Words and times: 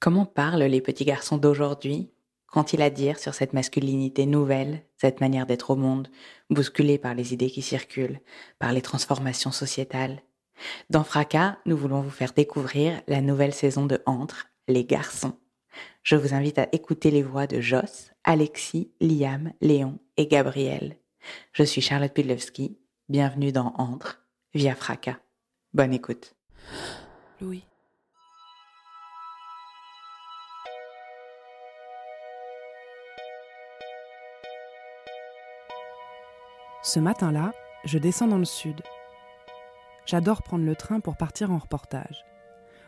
Comment 0.00 0.26
parlent 0.26 0.62
les 0.62 0.80
petits 0.80 1.04
garçons 1.04 1.38
d'aujourd'hui 1.38 2.12
Qu'ont-ils 2.46 2.82
à 2.82 2.88
dire 2.88 3.18
sur 3.18 3.34
cette 3.34 3.52
masculinité 3.52 4.26
nouvelle, 4.26 4.84
cette 4.96 5.20
manière 5.20 5.44
d'être 5.44 5.70
au 5.70 5.76
monde, 5.76 6.08
bousculée 6.50 6.98
par 6.98 7.14
les 7.14 7.34
idées 7.34 7.50
qui 7.50 7.62
circulent, 7.62 8.20
par 8.58 8.72
les 8.72 8.80
transformations 8.80 9.50
sociétales? 9.50 10.22
Dans 10.88 11.04
Fracas, 11.04 11.58
nous 11.66 11.76
voulons 11.76 12.00
vous 12.00 12.10
faire 12.10 12.32
découvrir 12.32 13.02
la 13.08 13.20
nouvelle 13.20 13.52
saison 13.52 13.86
de 13.86 14.00
Entre, 14.06 14.46
les 14.68 14.84
garçons. 14.84 15.36
Je 16.02 16.16
vous 16.16 16.32
invite 16.32 16.58
à 16.58 16.68
écouter 16.72 17.10
les 17.10 17.22
voix 17.22 17.46
de 17.46 17.60
Joss, 17.60 18.12
Alexis, 18.24 18.92
Liam, 19.00 19.52
Léon 19.60 19.98
et 20.16 20.26
Gabriel. 20.26 20.96
Je 21.52 21.64
suis 21.64 21.80
Charlotte 21.80 22.14
Pudlewski. 22.14 22.78
Bienvenue 23.08 23.52
dans 23.52 23.74
Entre, 23.76 24.22
via 24.54 24.74
Fracas. 24.74 25.18
Bonne 25.74 25.92
écoute. 25.92 26.34
Louis. 27.40 27.64
Ce 36.88 37.00
matin-là, 37.00 37.52
je 37.84 37.98
descends 37.98 38.28
dans 38.28 38.38
le 38.38 38.46
sud. 38.46 38.80
J'adore 40.06 40.42
prendre 40.42 40.64
le 40.64 40.74
train 40.74 41.00
pour 41.00 41.18
partir 41.18 41.50
en 41.50 41.58
reportage. 41.58 42.24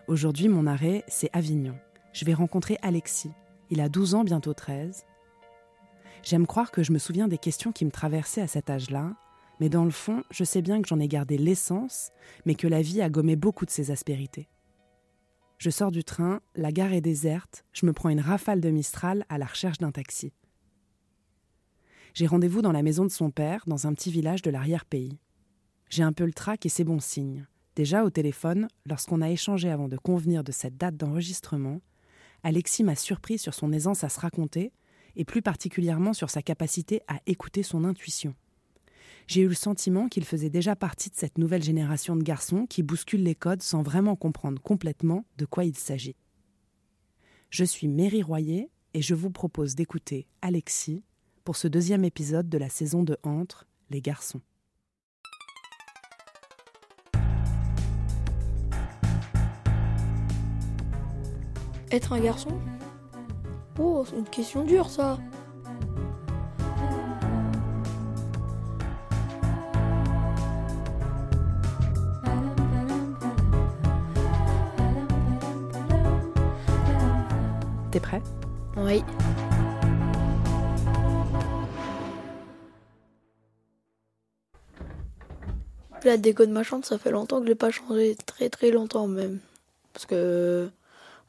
Aujourd'hui, 0.09 0.49
mon 0.49 0.67
arrêt, 0.67 1.05
c'est 1.07 1.29
Avignon. 1.35 1.77
Je 2.15 2.25
vais 2.25 2.33
rencontrer 2.33 2.79
Alexis. 2.81 3.33
Il 3.69 3.79
a 3.79 3.91
12 3.91 4.15
ans, 4.15 4.25
bientôt 4.25 4.55
13. 4.55 5.05
J'aime 6.23 6.47
croire 6.47 6.71
que 6.71 6.83
je 6.83 6.93
me 6.93 6.99
souviens 6.99 7.29
des 7.29 7.37
questions 7.37 7.73
qui 7.73 7.85
me 7.85 7.91
traversaient 7.91 8.41
à 8.41 8.47
cet 8.47 8.71
âge-là, 8.71 9.13
mais 9.61 9.69
dans 9.69 9.85
le 9.85 9.91
fond, 9.91 10.23
je 10.31 10.45
sais 10.45 10.63
bien 10.63 10.81
que 10.81 10.89
j'en 10.89 10.99
ai 10.99 11.07
gardé 11.07 11.37
l'essence, 11.37 12.11
mais 12.47 12.55
que 12.55 12.69
la 12.69 12.81
vie 12.81 13.03
a 13.03 13.11
gommé 13.11 13.37
beaucoup 13.37 13.67
de 13.67 13.71
ses 13.71 13.91
aspérités. 13.91 14.49
Je 15.59 15.69
sors 15.69 15.91
du 15.91 16.05
train, 16.05 16.41
la 16.57 16.73
gare 16.73 16.95
est 16.95 17.03
déserte, 17.03 17.67
je 17.75 17.85
me 17.85 17.93
prends 17.93 18.09
une 18.09 18.21
rafale 18.21 18.63
de 18.63 18.71
Mistral 18.71 19.27
à 19.29 19.37
la 19.37 19.45
recherche 19.45 19.77
d'un 19.77 19.93
taxi. 19.93 20.33
J'ai 22.15 22.27
rendez-vous 22.27 22.63
dans 22.63 22.73
la 22.73 22.83
maison 22.83 23.05
de 23.05 23.11
son 23.11 23.31
père, 23.31 23.65
dans 23.67 23.87
un 23.87 23.95
petit 23.95 24.11
village 24.11 24.43
de 24.43 24.51
l'arrière-pays. 24.51 25.19
J'ai 25.89 26.03
un 26.03 26.13
peu 26.13 26.25
le 26.25 26.33
trac 26.33 26.65
et 26.67 26.69
c'est 26.69 26.85
bon 26.85 27.01
signe. 27.01 27.47
Déjà 27.77 28.05
au 28.05 28.11
téléphone, 28.11 28.69
lorsqu'on 28.87 29.23
a 29.23 29.31
échangé 29.31 29.71
avant 29.71 29.89
de 29.89 29.97
convenir 29.97 30.45
de 30.45 30.53
cette 30.53 30.77
date 30.77 30.97
d'enregistrement, 30.97 31.81
Alexis 32.43 32.85
m'a 32.85 32.97
surpris 32.97 33.39
sur 33.39 33.55
son 33.55 33.73
aisance 33.73 34.05
à 34.05 34.09
se 34.09 34.21
raconter, 34.21 34.73
et 35.17 35.25
plus 35.25 35.43
particulièrement 35.43 36.13
sur 36.13 36.31
sa 36.31 36.43
capacité 36.43 37.03
à 37.09 37.21
écouter 37.27 37.63
son 37.63 37.85
intuition. 37.85 38.35
J'ai 39.27 39.43
eu 39.43 39.49
le 39.49 39.55
sentiment 39.55 40.09
qu'il 40.09 40.25
faisait 40.25 40.51
déjà 40.51 40.77
partie 40.77 41.11
de 41.11 41.17
cette 41.17 41.39
nouvelle 41.39 41.63
génération 41.63 42.17
de 42.17 42.23
garçons 42.23 42.67
qui 42.67 42.83
bousculent 42.83 43.23
les 43.23 43.35
codes 43.35 43.63
sans 43.63 43.83
vraiment 43.83 44.17
comprendre 44.17 44.61
complètement 44.63 45.25
de 45.37 45.45
quoi 45.45 45.65
il 45.65 45.77
s'agit. 45.77 46.17
Je 47.51 47.65
suis 47.65 47.89
Mary 47.89 48.23
Royer 48.23 48.71
et 48.95 49.03
je 49.03 49.15
vous 49.15 49.31
propose 49.31 49.75
d'écouter 49.75 50.27
Alexis 50.43 51.03
pour 51.45 51.57
ce 51.57 51.69
deuxième 51.69 52.05
épisode 52.05 52.49
de 52.49 52.59
la 52.59 52.69
saison 52.69 53.03
de 53.03 53.17
Entre, 53.23 53.67
les 53.91 54.01
garçons. 54.01 54.41
Être 61.91 62.13
un 62.13 62.21
garçon? 62.21 62.57
Oh, 63.79 64.05
c'est 64.07 64.17
une 64.17 64.25
question 64.25 64.65
dure 64.65 64.89
ça. 64.89 65.19
T'es 77.91 77.99
prêt? 77.99 78.23
Oui. 78.77 79.03
La 86.03 86.17
déco 86.17 86.47
de 86.47 86.51
ma 86.51 86.63
chambre, 86.63 86.85
ça 86.87 86.99
fait 86.99 87.11
longtemps 87.11 87.41
que 87.41 87.45
je 87.45 87.51
l'ai 87.51 87.55
pas 87.55 87.71
changé, 87.71 88.17
très 88.27 88.49
très 88.49 88.71
longtemps 88.71 89.07
même. 89.07 89.39
Parce 89.93 90.07
que 90.07 90.71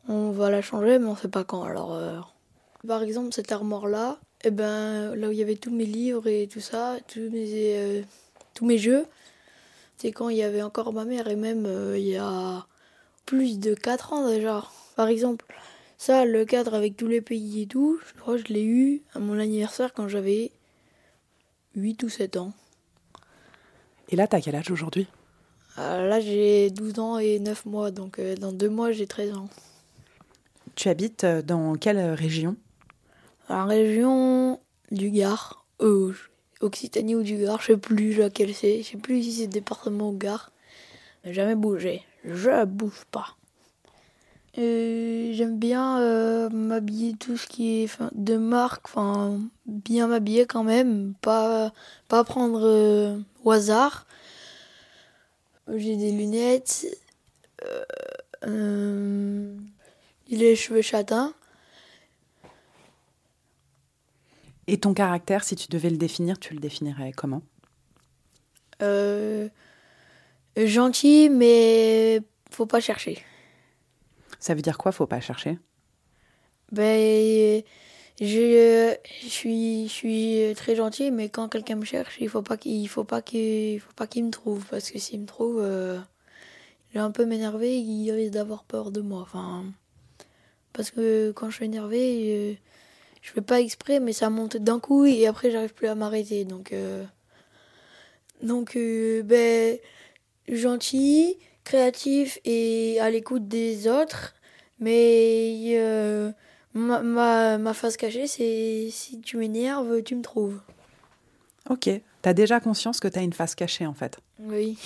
on 0.07 0.31
va 0.31 0.49
la 0.49 0.61
changer, 0.61 0.97
mais 0.97 1.07
on 1.07 1.15
sait 1.15 1.27
pas 1.27 1.43
quand. 1.43 1.63
Alors, 1.63 1.93
euh, 1.93 2.19
par 2.87 3.03
exemple, 3.03 3.33
cette 3.33 3.51
armoire-là, 3.51 4.17
et 4.43 4.51
ben, 4.51 5.13
là 5.15 5.27
où 5.27 5.31
il 5.31 5.37
y 5.37 5.41
avait 5.41 5.57
tous 5.57 5.71
mes 5.71 5.85
livres 5.85 6.27
et 6.27 6.47
tout 6.47 6.61
ça, 6.61 6.97
tous 7.07 7.29
mes, 7.31 7.75
euh, 7.77 8.01
tous 8.53 8.65
mes 8.65 8.77
jeux, 8.77 9.05
c'est 9.97 10.11
quand 10.11 10.29
il 10.29 10.37
y 10.37 10.43
avait 10.43 10.61
encore 10.61 10.93
ma 10.93 11.05
mère, 11.05 11.27
et 11.27 11.35
même 11.35 11.65
euh, 11.65 11.97
il 11.97 12.07
y 12.07 12.17
a 12.17 12.65
plus 13.25 13.59
de 13.59 13.73
4 13.73 14.13
ans 14.13 14.27
déjà. 14.27 14.65
Par 14.95 15.09
exemple, 15.09 15.45
ça, 15.97 16.25
le 16.25 16.45
cadre 16.45 16.73
avec 16.73 16.97
tous 16.97 17.07
les 17.07 17.21
pays 17.21 17.63
et 17.63 17.67
tout, 17.67 17.99
je 18.07 18.19
crois 18.19 18.37
que 18.37 18.47
je 18.47 18.53
l'ai 18.53 18.63
eu 18.63 19.03
à 19.13 19.19
mon 19.19 19.37
anniversaire 19.37 19.93
quand 19.93 20.07
j'avais 20.07 20.51
8 21.75 22.03
ou 22.03 22.09
7 22.09 22.37
ans. 22.37 22.53
Et 24.11 24.15
là, 24.15 24.27
t'as 24.27 24.41
quel 24.41 24.55
âge 24.55 24.69
aujourd'hui? 24.71 25.07
Là, 25.77 26.19
j'ai 26.19 26.69
12 26.69 26.99
ans 26.99 27.17
et 27.17 27.39
9 27.39 27.65
mois, 27.65 27.91
donc 27.91 28.19
dans 28.39 28.51
deux 28.51 28.69
mois, 28.69 28.91
j'ai 28.91 29.07
13 29.07 29.35
ans. 29.35 29.49
Tu 30.75 30.89
habites 30.89 31.25
dans 31.25 31.75
quelle 31.75 31.99
région? 32.13 32.55
La 33.49 33.65
région 33.65 34.59
du 34.91 35.11
Gard. 35.11 35.65
Euh, 35.81 36.13
Occitanie 36.61 37.15
ou 37.15 37.23
du 37.23 37.37
Gard, 37.37 37.59
je 37.61 37.67
sais 37.67 37.77
plus 37.77 38.13
laquelle 38.15 38.53
c'est. 38.53 38.83
Je 38.83 38.91
sais 38.91 38.97
plus 38.97 39.23
si 39.23 39.31
c'est 39.33 39.47
département 39.47 40.09
ou 40.09 40.17
Gard. 40.17 40.51
Mais 41.23 41.33
jamais 41.33 41.55
bougé. 41.55 42.03
Je 42.23 42.65
bouge 42.65 43.05
pas. 43.11 43.35
J'aime 44.55 45.57
bien 45.57 45.99
euh, 45.99 46.49
m'habiller 46.49 47.15
tout 47.15 47.37
ce 47.37 47.47
qui 47.47 47.83
est 47.83 47.97
de 48.13 48.37
marque, 48.37 48.85
enfin 48.85 49.39
bien 49.65 50.07
m'habiller 50.07 50.45
quand 50.45 50.63
même, 50.63 51.13
pas, 51.21 51.71
pas 52.09 52.23
prendre 52.25 52.61
euh, 52.63 53.17
au 53.43 53.51
hasard. 53.51 54.07
J'ai 55.73 55.95
des 55.95 56.11
lunettes, 56.11 56.85
euh, 58.45 59.57
les 60.29 60.55
cheveux 60.55 60.81
châtains. 60.81 61.33
Et 64.67 64.79
ton 64.79 64.93
caractère, 64.93 65.43
si 65.43 65.55
tu 65.55 65.67
devais 65.69 65.89
le 65.89 65.97
définir, 65.97 66.39
tu 66.39 66.53
le 66.53 66.59
définirais 66.59 67.11
comment? 67.11 67.41
Euh, 68.81 69.49
Gentil, 70.57 71.29
mais 71.29 72.21
faut 72.51 72.65
pas 72.65 72.79
chercher. 72.79 73.23
Ça 74.39 74.53
veut 74.53 74.61
dire 74.61 74.77
quoi, 74.77 74.91
faut 74.91 75.07
pas 75.07 75.21
chercher? 75.21 75.59
Ben, 76.71 77.63
je, 78.21 78.95
je, 79.23 79.27
suis, 79.27 79.87
je 79.87 79.93
suis 79.93 80.53
très 80.55 80.75
gentil, 80.75 81.11
mais 81.11 81.29
quand 81.29 81.49
quelqu'un 81.49 81.75
me 81.75 81.85
cherche, 81.85 82.17
il 82.19 82.29
faut 82.29 82.43
pas 82.43 82.55
qu'il 82.55 82.87
faut 82.87 83.03
pas 83.03 83.21
qu'il 83.21 83.79
faut 83.79 83.93
pas 83.93 84.07
qu'il 84.07 84.25
me 84.25 84.31
trouve, 84.31 84.65
parce 84.69 84.91
que 84.91 84.99
s'il 84.99 85.21
me 85.21 85.25
trouve, 85.25 85.59
euh, 85.59 85.99
il 86.93 86.97
est 86.97 87.01
un 87.01 87.11
peu 87.11 87.25
m'énerver, 87.25 87.79
il 87.79 88.11
risque 88.11 88.33
d'avoir 88.33 88.63
peur 88.63 88.91
de 88.91 89.01
moi. 89.01 89.21
Enfin, 89.21 89.65
parce 90.73 90.91
que 90.91 91.31
quand 91.31 91.49
je 91.49 91.55
suis 91.55 91.65
énervé, 91.65 92.27
euh, 92.29 92.53
je 93.21 93.31
fais 93.31 93.41
pas 93.41 93.59
exprès, 93.59 93.99
mais 93.99 94.13
ça 94.13 94.29
monte 94.29 94.57
d'un 94.57 94.79
coup 94.79 95.05
et 95.05 95.27
après 95.27 95.51
j'arrive 95.51 95.73
plus 95.73 95.87
à 95.87 95.95
m'arrêter. 95.95 96.45
Donc, 96.45 96.73
euh, 96.73 97.03
donc 98.43 98.75
euh, 98.75 99.23
ben, 99.23 99.77
gentil, 100.47 101.37
créatif 101.63 102.39
et 102.45 102.99
à 102.99 103.09
l'écoute 103.09 103.47
des 103.47 103.87
autres. 103.87 104.35
Mais 104.79 105.77
ma, 106.73 107.01
ma, 107.01 107.57
ma, 107.57 107.73
face 107.73 107.97
cachée, 107.97 108.27
c'est 108.27 108.89
si 108.91 109.19
tu 109.21 109.37
m'énerves, 109.37 110.03
tu 110.03 110.15
me 110.15 110.21
trouves. 110.21 110.59
Ok. 111.69 111.89
T'as 112.21 112.33
déjà 112.33 112.59
conscience 112.59 112.99
que 112.99 113.07
t'as 113.07 113.23
une 113.23 113.33
face 113.33 113.55
cachée 113.55 113.85
en 113.85 113.93
fait 113.93 114.19
Oui. 114.39 114.77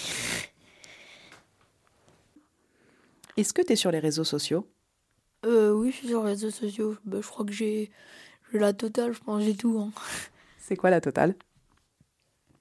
Est-ce 3.37 3.53
que 3.53 3.61
t'es 3.61 3.75
sur 3.75 3.91
les 3.91 3.99
réseaux 3.99 4.23
sociaux? 4.23 4.67
Euh, 5.45 5.71
Oui, 5.71 5.91
je 5.91 5.97
suis 5.97 6.07
sur 6.07 6.23
les 6.23 6.31
réseaux 6.31 6.51
sociaux. 6.51 6.95
Ben, 7.05 7.21
je 7.21 7.27
crois 7.27 7.45
que 7.45 7.51
j'ai 7.51 7.91
la 8.53 8.73
totale, 8.73 9.13
je 9.13 9.19
pense 9.19 9.43
j'ai 9.43 9.55
tout. 9.55 9.77
Hein. 9.79 9.91
C'est 10.59 10.77
quoi 10.77 10.89
la 10.89 11.01
totale? 11.01 11.35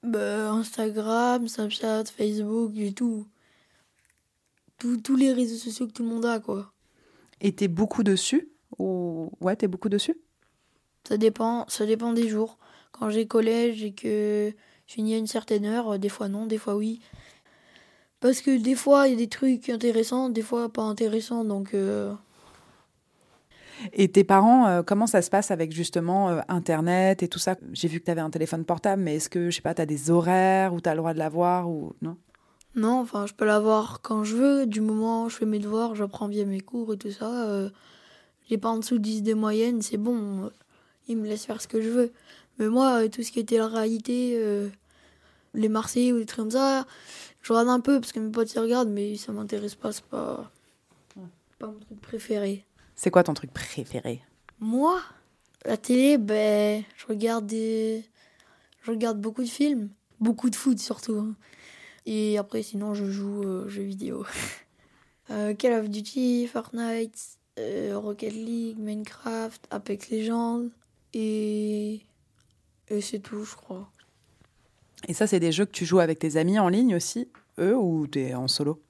Ben, 0.03 0.47
Instagram, 0.51 1.47
Snapchat, 1.47 2.05
Facebook, 2.05 2.73
j'ai 2.75 2.93
tout. 2.93 3.25
tous 4.77 5.15
les 5.15 5.33
réseaux 5.33 5.57
sociaux 5.57 5.87
que 5.87 5.93
tout 5.93 6.03
le 6.03 6.09
monde 6.09 6.25
a, 6.25 6.39
quoi. 6.39 6.71
Et 7.41 7.53
t'es 7.55 7.67
beaucoup 7.67 8.03
dessus? 8.03 8.49
Ou... 8.77 9.31
Ouais, 9.41 9.55
t'es 9.55 9.67
beaucoup 9.67 9.89
dessus? 9.89 10.17
Ça 11.07 11.17
dépend, 11.17 11.65
ça 11.67 11.85
dépend 11.85 12.13
des 12.13 12.27
jours. 12.27 12.57
Quand 12.91 13.09
j'ai 13.09 13.27
collège 13.27 13.83
et 13.83 13.93
que 13.93 14.51
je 14.87 14.93
finis 14.93 15.15
à 15.15 15.17
une 15.17 15.27
certaine 15.27 15.65
heure, 15.65 15.99
des 15.99 16.09
fois 16.09 16.29
non, 16.29 16.45
des 16.45 16.57
fois 16.57 16.75
oui. 16.75 17.01
Parce 18.19 18.41
que 18.41 18.57
des 18.57 18.75
fois, 18.75 19.07
il 19.07 19.11
y 19.11 19.13
a 19.13 19.17
des 19.17 19.27
trucs 19.27 19.69
intéressants, 19.69 20.29
des 20.29 20.41
fois 20.41 20.69
pas 20.69 20.83
intéressants, 20.83 21.45
donc... 21.45 21.73
Euh, 21.73 22.13
et 23.91 24.09
tes 24.09 24.23
parents, 24.23 24.67
euh, 24.67 24.83
comment 24.83 25.05
ça 25.05 25.21
se 25.21 25.29
passe 25.29 25.51
avec 25.51 25.73
justement 25.73 26.29
euh, 26.29 26.41
Internet 26.47 27.23
et 27.23 27.27
tout 27.27 27.39
ça? 27.39 27.55
J'ai 27.73 27.89
vu 27.89 27.99
que 27.99 28.05
tu 28.05 28.11
avais 28.11 28.21
un 28.21 28.29
téléphone 28.29 28.63
portable, 28.63 29.01
mais 29.01 29.17
est-ce 29.17 29.29
que, 29.29 29.49
je 29.49 29.57
sais 29.57 29.61
pas, 29.61 29.73
tu 29.75 29.81
as 29.81 29.85
des 29.85 30.09
horaires 30.09 30.73
où 30.73 30.79
tu 30.79 30.89
as 30.89 30.93
le 30.93 30.99
droit 30.99 31.13
de 31.13 31.19
l'avoir 31.19 31.69
ou 31.69 31.93
non? 32.01 32.17
Non, 32.75 32.99
enfin, 33.01 33.25
je 33.27 33.33
peux 33.33 33.45
l'avoir 33.45 34.01
quand 34.01 34.23
je 34.23 34.35
veux. 34.37 34.65
Du 34.65 34.81
moment 34.81 35.25
où 35.25 35.29
je 35.29 35.35
fais 35.35 35.45
mes 35.45 35.59
devoirs, 35.59 35.93
j'apprends 35.93 36.29
bien 36.29 36.45
mes 36.45 36.61
cours 36.61 36.93
et 36.93 36.97
tout 36.97 37.11
ça. 37.11 37.69
Euh, 38.45 38.49
j'ai 38.49 38.57
pas 38.57 38.69
en 38.69 38.77
dessous 38.77 38.97
de 38.97 39.03
10 39.03 39.23
des 39.23 39.33
moyennes, 39.33 39.81
c'est 39.81 39.97
bon. 39.97 40.51
ils 41.07 41.17
me 41.17 41.27
laissent 41.27 41.45
faire 41.45 41.61
ce 41.61 41.67
que 41.67 41.81
je 41.81 41.89
veux. 41.89 42.13
Mais 42.57 42.67
moi, 42.67 43.07
tout 43.09 43.23
ce 43.23 43.31
qui 43.31 43.39
était 43.39 43.57
la 43.57 43.67
réalité, 43.67 44.39
les 45.53 45.69
Marseillais 45.69 46.13
ou 46.13 46.19
des 46.19 46.25
trucs 46.25 46.39
comme 46.39 46.51
ça, 46.51 46.85
je 47.41 47.53
regarde 47.53 47.69
un 47.69 47.79
peu 47.79 47.99
parce 47.99 48.11
que 48.11 48.19
mes 48.19 48.31
potes 48.31 48.53
y 48.53 48.59
regardent, 48.59 48.89
mais 48.89 49.17
ça 49.17 49.31
m'intéresse 49.31 49.75
pas, 49.75 49.91
c'est 49.91 50.05
pas, 50.05 50.51
pas 51.59 51.67
mon 51.67 51.79
truc 51.79 51.99
préféré. 52.01 52.65
C'est 52.95 53.11
quoi 53.11 53.23
ton 53.23 53.33
truc 53.33 53.53
préféré? 53.53 54.21
Moi? 54.59 55.01
La 55.65 55.77
télé, 55.77 56.17
ben, 56.17 56.83
je 56.95 57.05
regarde 57.07 57.45
des... 57.47 58.05
Je 58.83 58.91
regarde 58.91 59.19
beaucoup 59.19 59.41
de 59.41 59.49
films, 59.49 59.89
beaucoup 60.19 60.49
de 60.51 60.55
foot 60.55 60.77
surtout. 60.77 61.17
Hein. 61.17 61.35
Et 62.05 62.37
après, 62.37 62.61
sinon, 62.61 62.93
je 62.93 63.09
joue 63.09 63.43
aux 63.43 63.69
jeux 63.69 63.83
vidéo. 63.83 64.25
Euh, 65.31 65.55
Call 65.55 65.73
of 65.73 65.89
Duty, 65.89 66.45
Fortnite, 66.45 67.39
euh, 67.59 67.97
Rocket 67.97 68.33
League, 68.33 68.77
Minecraft, 68.77 69.65
Apex 69.69 70.09
Legends. 70.09 70.67
Et, 71.13 72.01
et 72.89 73.01
c'est 73.01 73.19
tout, 73.19 73.43
je 73.43 73.55
crois. 73.55 73.89
Et 75.07 75.13
ça, 75.13 75.27
c'est 75.27 75.39
des 75.39 75.51
jeux 75.51 75.65
que 75.65 75.71
tu 75.71 75.85
joues 75.85 75.99
avec 75.99 76.19
tes 76.19 76.37
amis 76.37 76.59
en 76.59 76.67
ligne 76.67 76.95
aussi, 76.95 77.29
eux, 77.59 77.77
ou 77.77 78.07
t'es 78.07 78.33
en 78.33 78.47
solo? 78.47 78.81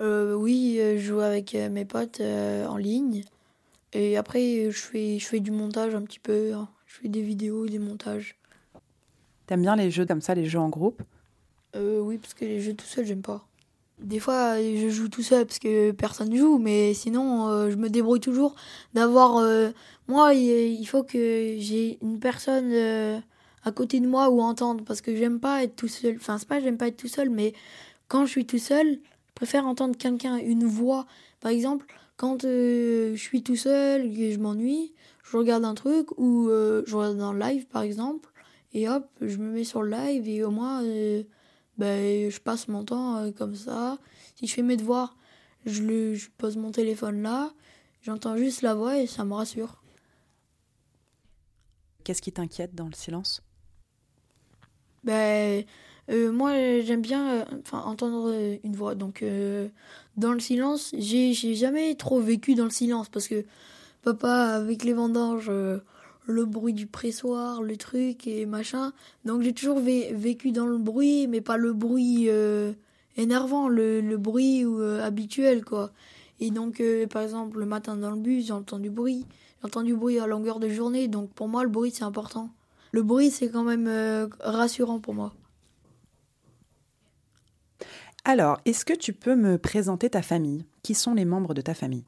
Euh, 0.00 0.34
Oui, 0.34 0.76
je 0.78 0.98
joue 0.98 1.20
avec 1.20 1.54
mes 1.54 1.84
potes 1.84 2.20
en 2.20 2.76
ligne. 2.76 3.24
Et 3.94 4.16
après, 4.16 4.70
je 4.70 4.78
fais, 4.78 5.18
je 5.18 5.26
fais 5.26 5.40
du 5.40 5.50
montage 5.50 5.94
un 5.94 6.02
petit 6.02 6.18
peu. 6.18 6.54
Hein. 6.54 6.68
Je 6.86 6.94
fais 7.00 7.08
des 7.08 7.22
vidéos, 7.22 7.66
des 7.66 7.78
montages. 7.78 8.36
T'aimes 9.46 9.62
bien 9.62 9.76
les 9.76 9.90
jeux 9.90 10.06
comme 10.06 10.20
ça, 10.20 10.34
les 10.34 10.46
jeux 10.46 10.58
en 10.60 10.68
groupe? 10.68 11.02
Euh, 11.74 12.00
Oui, 12.00 12.18
parce 12.18 12.34
que 12.34 12.44
les 12.44 12.60
jeux 12.60 12.74
tout 12.74 12.86
seul, 12.86 13.06
j'aime 13.06 13.22
pas. 13.22 13.46
Des 14.02 14.18
fois, 14.18 14.60
je 14.60 14.88
joue 14.90 15.08
tout 15.08 15.22
seul 15.22 15.46
parce 15.46 15.58
que 15.58 15.92
personne 15.92 16.34
joue, 16.34 16.58
mais 16.58 16.92
sinon, 16.94 17.48
euh, 17.48 17.70
je 17.70 17.76
me 17.76 17.88
débrouille 17.88 18.20
toujours 18.20 18.54
d'avoir. 18.94 19.36
Euh, 19.38 19.70
moi, 20.08 20.34
il 20.34 20.84
faut 20.86 21.02
que 21.04 21.56
j'ai 21.58 21.98
une 22.02 22.18
personne 22.18 23.22
à 23.64 23.72
côté 23.72 24.00
de 24.00 24.06
moi 24.06 24.28
ou 24.30 24.40
entendre 24.40 24.84
parce 24.84 25.00
que 25.00 25.14
j'aime 25.14 25.40
pas 25.40 25.62
être 25.64 25.76
tout 25.76 25.88
seul. 25.88 26.16
Enfin, 26.16 26.38
c'est 26.38 26.48
pas 26.48 26.60
j'aime 26.60 26.76
pas 26.76 26.88
être 26.88 26.96
tout 26.96 27.08
seul, 27.08 27.30
mais 27.30 27.52
quand 28.08 28.26
je 28.26 28.30
suis 28.30 28.46
tout 28.46 28.58
seul, 28.58 28.86
je 28.92 29.32
préfère 29.34 29.66
entendre 29.66 29.96
quelqu'un, 29.96 30.36
une 30.36 30.66
voix. 30.66 31.06
Par 31.40 31.50
exemple, 31.50 31.86
quand 32.16 32.44
euh, 32.44 33.14
je 33.14 33.20
suis 33.20 33.42
tout 33.42 33.56
seul 33.56 34.06
et 34.06 34.32
je 34.32 34.38
m'ennuie, 34.38 34.92
je 35.24 35.36
regarde 35.36 35.64
un 35.64 35.74
truc 35.74 36.08
ou 36.18 36.48
euh, 36.48 36.82
je 36.86 36.96
regarde 36.96 37.20
un 37.20 37.38
live 37.38 37.66
par 37.66 37.82
exemple, 37.82 38.30
et 38.74 38.88
hop, 38.88 39.08
je 39.20 39.36
me 39.38 39.50
mets 39.50 39.64
sur 39.64 39.82
le 39.82 39.90
live 39.90 40.28
et 40.28 40.44
au 40.44 40.50
moins 40.50 40.82
euh, 40.84 41.22
ben, 41.78 42.30
je 42.30 42.40
passe 42.40 42.68
mon 42.68 42.84
temps 42.84 43.30
comme 43.32 43.54
ça. 43.54 43.98
Si 44.36 44.46
je 44.46 44.54
fais 44.54 44.62
mes 44.62 44.76
devoirs, 44.76 45.16
je, 45.66 45.82
le, 45.82 46.14
je 46.14 46.28
pose 46.38 46.56
mon 46.56 46.70
téléphone 46.70 47.22
là, 47.22 47.52
j'entends 48.02 48.36
juste 48.36 48.62
la 48.62 48.74
voix 48.74 48.98
et 48.98 49.06
ça 49.06 49.24
me 49.24 49.34
rassure. 49.34 49.82
Qu'est-ce 52.04 52.22
qui 52.22 52.32
t'inquiète 52.32 52.74
dans 52.74 52.86
le 52.86 52.94
silence? 52.94 53.42
Ben, 55.04 55.64
moi 56.08 56.52
j'aime 56.82 57.02
bien 57.02 57.46
enfin 57.60 57.80
entendre 57.80 58.58
une 58.62 58.76
voix, 58.76 58.94
donc 58.94 59.24
dans 60.16 60.32
le 60.32 60.40
silence, 60.40 60.94
j'ai 60.98 61.32
jamais 61.54 61.94
trop 61.94 62.20
vécu 62.20 62.54
dans 62.54 62.64
le 62.64 62.70
silence 62.70 63.08
parce 63.08 63.28
que 63.28 63.44
papa 64.02 64.54
avec 64.54 64.84
les 64.84 64.92
vendanges, 64.92 65.48
euh, 65.48 65.78
le 66.26 66.44
bruit 66.44 66.72
du 66.72 66.86
pressoir, 66.86 67.62
le 67.62 67.76
truc 67.76 68.26
et 68.26 68.46
machin. 68.46 68.92
Donc 69.24 69.42
j'ai 69.42 69.52
toujours 69.52 69.78
vécu 69.80 70.52
dans 70.52 70.66
le 70.66 70.78
bruit, 70.78 71.26
mais 71.26 71.40
pas 71.40 71.56
le 71.56 71.72
bruit 71.72 72.28
euh, 72.28 72.72
énervant, 73.16 73.68
le, 73.68 74.16
bruit 74.16 74.64
euh, 74.64 75.02
habituel 75.02 75.64
quoi. 75.64 75.90
Et 76.40 76.50
donc 76.50 76.82
par 77.10 77.22
exemple 77.22 77.58
le 77.58 77.66
matin 77.66 77.96
dans 77.96 78.10
le 78.10 78.20
bus, 78.20 78.46
j'entends 78.46 78.78
du 78.78 78.90
bruit, 78.90 79.26
j'entends 79.62 79.82
du 79.82 79.94
bruit 79.94 80.18
à 80.18 80.26
longueur 80.26 80.60
de 80.60 80.68
journée. 80.68 81.08
Donc 81.08 81.30
pour 81.30 81.48
moi 81.48 81.62
le 81.62 81.68
bruit 81.68 81.92
c'est 81.92 82.04
important. 82.04 82.50
Le 82.92 83.02
bruit 83.02 83.30
c'est 83.30 83.48
quand 83.48 83.64
même 83.64 84.28
rassurant 84.40 84.98
pour 84.98 85.14
moi. 85.14 85.32
Alors, 88.24 88.60
est-ce 88.64 88.84
que 88.84 88.92
tu 88.92 89.12
peux 89.12 89.34
me 89.34 89.58
présenter 89.58 90.08
ta 90.08 90.22
famille? 90.22 90.64
Qui 90.84 90.94
sont 90.94 91.14
les 91.14 91.24
membres 91.24 91.54
de 91.54 91.60
ta 91.60 91.74
famille? 91.74 92.04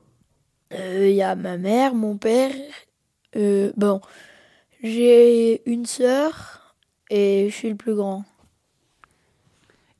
Il 0.70 0.76
euh, 0.76 1.10
y 1.10 1.22
a 1.22 1.34
ma 1.34 1.56
mère, 1.56 1.94
mon 1.94 2.16
père. 2.16 2.52
Euh, 3.36 3.72
bon, 3.76 4.00
j'ai 4.82 5.68
une 5.70 5.86
sœur 5.86 6.76
et 7.10 7.48
je 7.50 7.54
suis 7.54 7.70
le 7.70 7.76
plus 7.76 7.94
grand. 7.94 8.24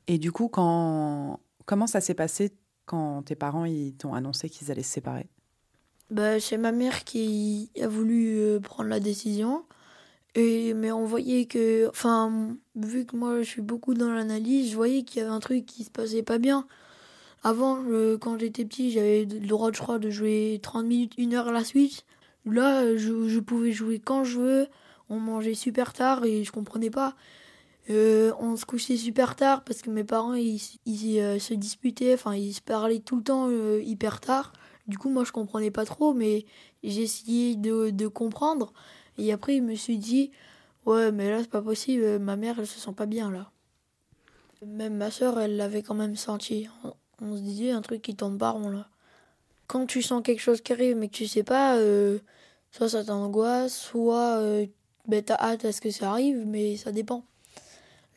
Et 0.07 0.17
du 0.17 0.31
coup, 0.31 0.47
quand... 0.47 1.39
comment 1.65 1.87
ça 1.87 2.01
s'est 2.01 2.13
passé 2.13 2.51
quand 2.85 3.23
tes 3.23 3.35
parents 3.35 3.65
t'ont 3.97 4.13
annoncé 4.13 4.49
qu'ils 4.49 4.71
allaient 4.71 4.83
se 4.83 4.93
séparer? 4.93 5.27
Bah, 6.11 6.39
C'est 6.39 6.57
ma 6.57 6.71
mère 6.71 7.03
qui 7.03 7.71
a 7.81 7.87
voulu 7.87 8.37
euh, 8.37 8.59
prendre 8.59 8.89
la 8.89 8.99
décision. 8.99 9.63
Et, 10.35 10.73
mais 10.73 10.91
on 10.91 11.05
voyait 11.05 11.45
que, 11.45 11.87
enfin, 11.89 12.55
vu 12.75 13.05
que 13.05 13.15
moi 13.15 13.41
je 13.41 13.47
suis 13.49 13.61
beaucoup 13.61 13.93
dans 13.93 14.11
l'analyse, 14.11 14.69
je 14.71 14.75
voyais 14.75 15.03
qu'il 15.03 15.21
y 15.21 15.25
avait 15.25 15.33
un 15.33 15.39
truc 15.39 15.65
qui 15.65 15.85
se 15.85 15.89
passait 15.89 16.23
pas 16.23 16.37
bien. 16.39 16.67
Avant, 17.43 17.83
quand 18.19 18.39
j'étais 18.39 18.65
petit, 18.65 18.91
j'avais 18.91 19.25
le 19.25 19.47
droit, 19.47 19.71
je 19.71 19.79
crois, 19.79 19.99
de 19.99 20.09
jouer 20.09 20.59
30 20.63 20.85
minutes, 20.85 21.13
une 21.17 21.35
heure 21.35 21.47
à 21.49 21.51
la 21.51 21.63
suite. 21.63 22.05
Là, 22.45 22.95
je, 22.95 23.27
je 23.27 23.39
pouvais 23.39 23.71
jouer 23.71 23.99
quand 23.99 24.23
je 24.23 24.39
veux. 24.39 24.67
On 25.09 25.19
mangeait 25.19 25.53
super 25.53 25.93
tard 25.93 26.25
et 26.25 26.43
je 26.43 26.51
comprenais 26.51 26.89
pas. 26.89 27.15
Euh, 27.89 28.33
on 28.39 28.55
se 28.57 28.65
couchait 28.65 28.97
super 28.97 29.35
tard 29.35 29.63
parce 29.63 29.83
que 29.83 29.91
mes 29.91 30.03
parents 30.03 30.33
ils, 30.33 30.59
euh, 31.19 31.37
se 31.37 31.53
disputaient, 31.53 32.15
enfin 32.15 32.33
ils 32.33 32.53
se 32.53 32.61
parlaient 32.61 32.99
tout 32.99 33.17
le 33.17 33.23
temps 33.23 33.47
euh, 33.49 33.79
hyper 33.83 34.19
tard. 34.19 34.53
Du 34.87 34.97
coup, 34.97 35.09
moi 35.09 35.23
je 35.23 35.31
comprenais 35.31 35.71
pas 35.71 35.85
trop, 35.85 36.13
mais 36.13 36.45
essayé 36.83 37.55
de, 37.55 38.07
comprendre. 38.07 38.73
Et 39.17 39.31
après, 39.31 39.55
il 39.55 39.63
me 39.63 39.75
suis 39.75 39.97
dit, 39.97 40.31
ouais, 40.85 41.11
mais 41.11 41.29
là, 41.29 41.39
c'est 41.41 41.49
pas 41.49 41.61
possible, 41.61 42.19
ma 42.19 42.35
mère, 42.35 42.59
elle 42.59 42.67
se 42.67 42.79
sent 42.79 42.93
pas 42.95 43.05
bien 43.05 43.31
là. 43.31 43.51
Même 44.65 44.95
ma 44.95 45.11
soeur, 45.11 45.39
elle 45.39 45.57
l'avait 45.57 45.81
quand 45.81 45.95
même 45.95 46.15
senti. 46.15 46.67
On, 47.21 47.35
se 47.35 47.41
disait 47.41 47.71
un 47.71 47.81
truc 47.81 48.01
qui 48.01 48.15
tombe 48.15 48.37
pas 48.37 48.49
rond 48.49 48.69
là. 48.69 48.87
Quand 49.67 49.85
tu 49.85 50.01
sens 50.01 50.21
quelque 50.23 50.41
chose 50.41 50.61
qui 50.61 50.73
arrive 50.73 50.95
mais 50.97 51.07
que 51.07 51.15
tu 51.15 51.27
sais 51.27 51.43
pas, 51.43 51.77
soit 52.75 52.89
ça 52.89 53.03
t'angoisse, 53.03 53.75
soit 53.75 54.39
euh, 54.39 54.65
ben, 55.07 55.23
t'as 55.23 55.37
hâte 55.39 55.65
à 55.65 55.71
ce 55.71 55.81
que 55.81 55.91
ça 55.91 56.11
arrive, 56.11 56.43
mais 56.45 56.77
ça 56.77 56.91
dépend. 56.91 57.23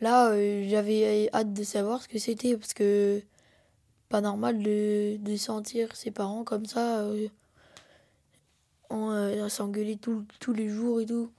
Là, 0.01 0.31
euh, 0.31 0.67
j'avais 0.69 1.29
hâte 1.33 1.53
de 1.53 1.63
savoir 1.63 2.03
ce 2.03 2.09
que 2.09 2.19
c'était 2.19 2.57
parce 2.57 2.73
que 2.73 3.23
pas 4.09 4.21
normal 4.21 4.63
de, 4.63 5.17
de 5.19 5.37
sentir 5.37 5.95
ses 5.95 6.11
parents 6.11 6.45
comme 6.45 6.67
ça 6.67 7.05
on 8.91 9.11
euh, 9.11 9.49
s'engueulait 9.49 9.97
tous 9.97 10.53
les 10.53 10.69
jours 10.69 11.01
et 11.01 11.07
tout. 11.07 11.31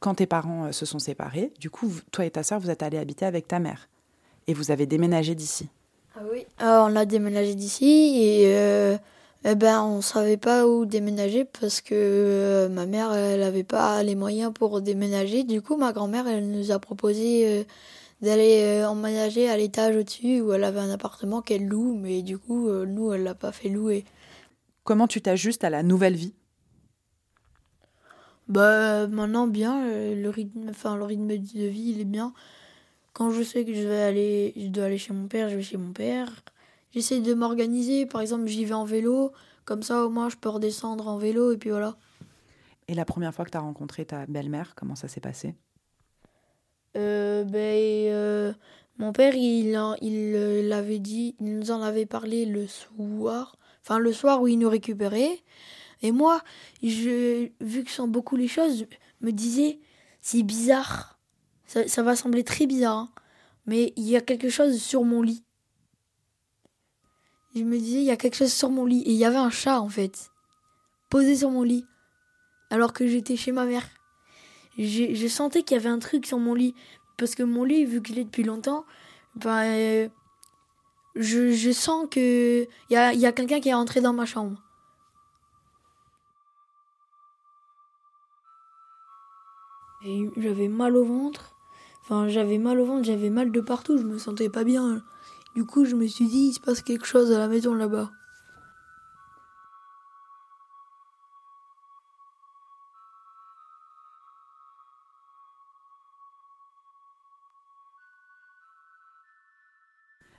Quand 0.00 0.14
tes 0.14 0.26
parents 0.26 0.66
euh, 0.66 0.72
se 0.72 0.86
sont 0.86 0.98
séparés, 0.98 1.52
du 1.58 1.70
coup, 1.70 1.92
toi 2.12 2.24
et 2.24 2.30
ta 2.30 2.42
sœur, 2.42 2.60
vous 2.60 2.70
êtes 2.70 2.82
allés 2.82 2.98
habiter 2.98 3.24
avec 3.24 3.48
ta 3.48 3.58
mère. 3.58 3.88
Et 4.46 4.54
vous 4.54 4.70
avez 4.70 4.86
déménagé 4.86 5.34
d'ici. 5.34 5.68
Ah 6.16 6.20
oui. 6.30 6.46
Euh, 6.62 6.86
on 6.86 6.96
a 6.96 7.04
déménagé 7.04 7.54
d'ici 7.54 8.20
et 8.20 8.96
eh 9.44 9.54
ben, 9.54 9.82
on 9.82 9.96
ne 9.98 10.02
savait 10.02 10.36
pas 10.36 10.66
où 10.66 10.86
déménager 10.86 11.44
parce 11.44 11.80
que 11.80 12.68
ma 12.70 12.86
mère, 12.86 13.12
elle 13.12 13.40
n'avait 13.40 13.64
pas 13.64 14.02
les 14.02 14.14
moyens 14.14 14.52
pour 14.54 14.80
déménager. 14.80 15.44
Du 15.44 15.60
coup, 15.62 15.76
ma 15.76 15.92
grand-mère, 15.92 16.26
elle 16.26 16.50
nous 16.50 16.72
a 16.72 16.78
proposé 16.78 17.66
d'aller 18.22 18.84
emménager 18.84 19.48
à 19.50 19.56
l'étage 19.56 19.96
au-dessus 19.96 20.40
où 20.40 20.52
elle 20.52 20.64
avait 20.64 20.80
un 20.80 20.90
appartement 20.90 21.42
qu'elle 21.42 21.66
loue, 21.66 21.94
mais 21.94 22.22
du 22.22 22.38
coup, 22.38 22.70
nous, 22.70 23.12
elle 23.12 23.22
l'a 23.24 23.34
pas 23.34 23.52
fait 23.52 23.68
louer. 23.68 24.04
Comment 24.84 25.08
tu 25.08 25.20
t'ajustes 25.20 25.64
à 25.64 25.70
la 25.70 25.82
nouvelle 25.82 26.14
vie? 26.14 26.34
Bah 28.48 29.06
maintenant 29.06 29.46
bien, 29.46 29.86
euh, 29.86 30.14
le 30.14 30.28
rythme, 30.28 30.68
enfin 30.68 30.96
le 30.96 31.04
rythme 31.04 31.28
de 31.28 31.66
vie 31.66 31.92
il 31.96 32.00
est 32.00 32.04
bien. 32.04 32.34
Quand 33.14 33.30
je 33.30 33.42
sais 33.42 33.64
que 33.64 33.72
je 33.72 33.86
vais 33.88 34.02
aller, 34.02 34.52
je 34.56 34.66
dois 34.66 34.84
aller 34.84 34.98
chez 34.98 35.14
mon 35.14 35.28
père, 35.28 35.48
je 35.48 35.56
vais 35.56 35.62
chez 35.62 35.78
mon 35.78 35.92
père. 35.92 36.42
J'essaie 36.94 37.20
de 37.20 37.34
m'organiser, 37.34 38.06
par 38.06 38.20
exemple 38.20 38.46
j'y 38.46 38.64
vais 38.64 38.74
en 38.74 38.84
vélo, 38.84 39.32
comme 39.64 39.82
ça 39.82 40.06
au 40.06 40.10
moins 40.10 40.28
je 40.28 40.36
peux 40.36 40.48
redescendre 40.48 41.08
en 41.08 41.18
vélo 41.18 41.50
et 41.50 41.56
puis 41.56 41.70
voilà. 41.70 41.96
Et 42.86 42.94
la 42.94 43.04
première 43.04 43.34
fois 43.34 43.44
que 43.44 43.50
tu 43.50 43.56
as 43.56 43.60
rencontré 43.60 44.04
ta 44.04 44.26
belle-mère, 44.26 44.74
comment 44.76 44.94
ça 44.94 45.08
s'est 45.08 45.20
passé? 45.20 45.54
Euh, 46.96 47.42
ben, 47.42 48.12
euh, 48.12 48.52
Mon 48.98 49.12
père, 49.12 49.34
il, 49.34 49.76
il 50.02 50.68
l'avait 50.68 51.00
dit, 51.00 51.34
il 51.40 51.58
nous 51.58 51.70
en 51.72 51.82
avait 51.82 52.06
parlé 52.06 52.46
le 52.46 52.68
soir, 52.68 53.56
enfin 53.82 53.98
le 53.98 54.12
soir 54.12 54.40
où 54.40 54.46
il 54.46 54.58
nous 54.58 54.68
récupérait. 54.68 55.42
Et 56.02 56.12
moi, 56.12 56.42
je, 56.82 57.48
vu 57.60 57.82
que 57.82 57.90
je 57.90 57.94
sens 57.94 58.08
beaucoup 58.08 58.36
les 58.36 58.48
choses, 58.48 58.86
me 59.20 59.32
disais, 59.32 59.80
c'est 60.20 60.42
bizarre. 60.42 61.18
Ça, 61.66 62.02
va 62.02 62.14
sembler 62.14 62.44
très 62.44 62.66
bizarre, 62.66 62.98
hein. 62.98 63.10
mais 63.66 63.92
il 63.96 64.08
y 64.08 64.16
a 64.16 64.20
quelque 64.20 64.48
chose 64.48 64.80
sur 64.80 65.02
mon 65.02 65.22
lit. 65.22 65.43
Je 67.54 67.62
me 67.62 67.78
disais, 67.78 67.98
il 67.98 68.04
y 68.04 68.10
a 68.10 68.16
quelque 68.16 68.36
chose 68.36 68.52
sur 68.52 68.70
mon 68.70 68.84
lit. 68.84 69.02
Et 69.02 69.12
il 69.12 69.16
y 69.16 69.24
avait 69.24 69.36
un 69.36 69.50
chat, 69.50 69.80
en 69.80 69.88
fait, 69.88 70.30
posé 71.08 71.36
sur 71.36 71.50
mon 71.50 71.62
lit, 71.62 71.86
alors 72.70 72.92
que 72.92 73.06
j'étais 73.06 73.36
chez 73.36 73.52
ma 73.52 73.64
mère. 73.64 73.86
Je, 74.76 75.28
sentais 75.28 75.62
qu'il 75.62 75.76
y 75.76 75.80
avait 75.80 75.88
un 75.88 76.00
truc 76.00 76.26
sur 76.26 76.38
mon 76.38 76.54
lit. 76.54 76.74
Parce 77.16 77.36
que 77.36 77.44
mon 77.44 77.62
lit, 77.62 77.84
vu 77.84 78.00
je 78.04 78.12
l'ai 78.12 78.24
depuis 78.24 78.42
longtemps, 78.42 78.84
ben, 79.36 80.10
je, 81.14 81.72
sens 81.72 82.08
que 82.10 82.66
y 82.90 82.96
a, 82.96 83.14
y 83.14 83.24
a 83.24 83.32
quelqu'un 83.32 83.60
qui 83.60 83.68
est 83.68 83.74
rentré 83.74 84.00
dans 84.00 84.12
ma 84.12 84.26
chambre. 84.26 84.60
J'avais 90.36 90.68
mal 90.68 90.96
au 90.96 91.04
ventre. 91.04 91.54
Enfin, 92.02 92.28
j'avais 92.28 92.58
mal 92.58 92.80
au 92.80 92.84
ventre, 92.84 93.04
j'avais 93.04 93.30
mal 93.30 93.50
de 93.50 93.60
partout, 93.60 93.96
je 93.96 94.02
me 94.02 94.18
sentais 94.18 94.50
pas 94.50 94.64
bien. 94.64 95.02
Du 95.54 95.64
coup, 95.64 95.84
je 95.84 95.94
me 95.94 96.06
suis 96.06 96.26
dit, 96.26 96.48
il 96.48 96.52
se 96.52 96.60
passe 96.60 96.82
quelque 96.82 97.06
chose 97.06 97.30
à 97.30 97.38
la 97.38 97.48
maison 97.48 97.74
là-bas. 97.74 98.10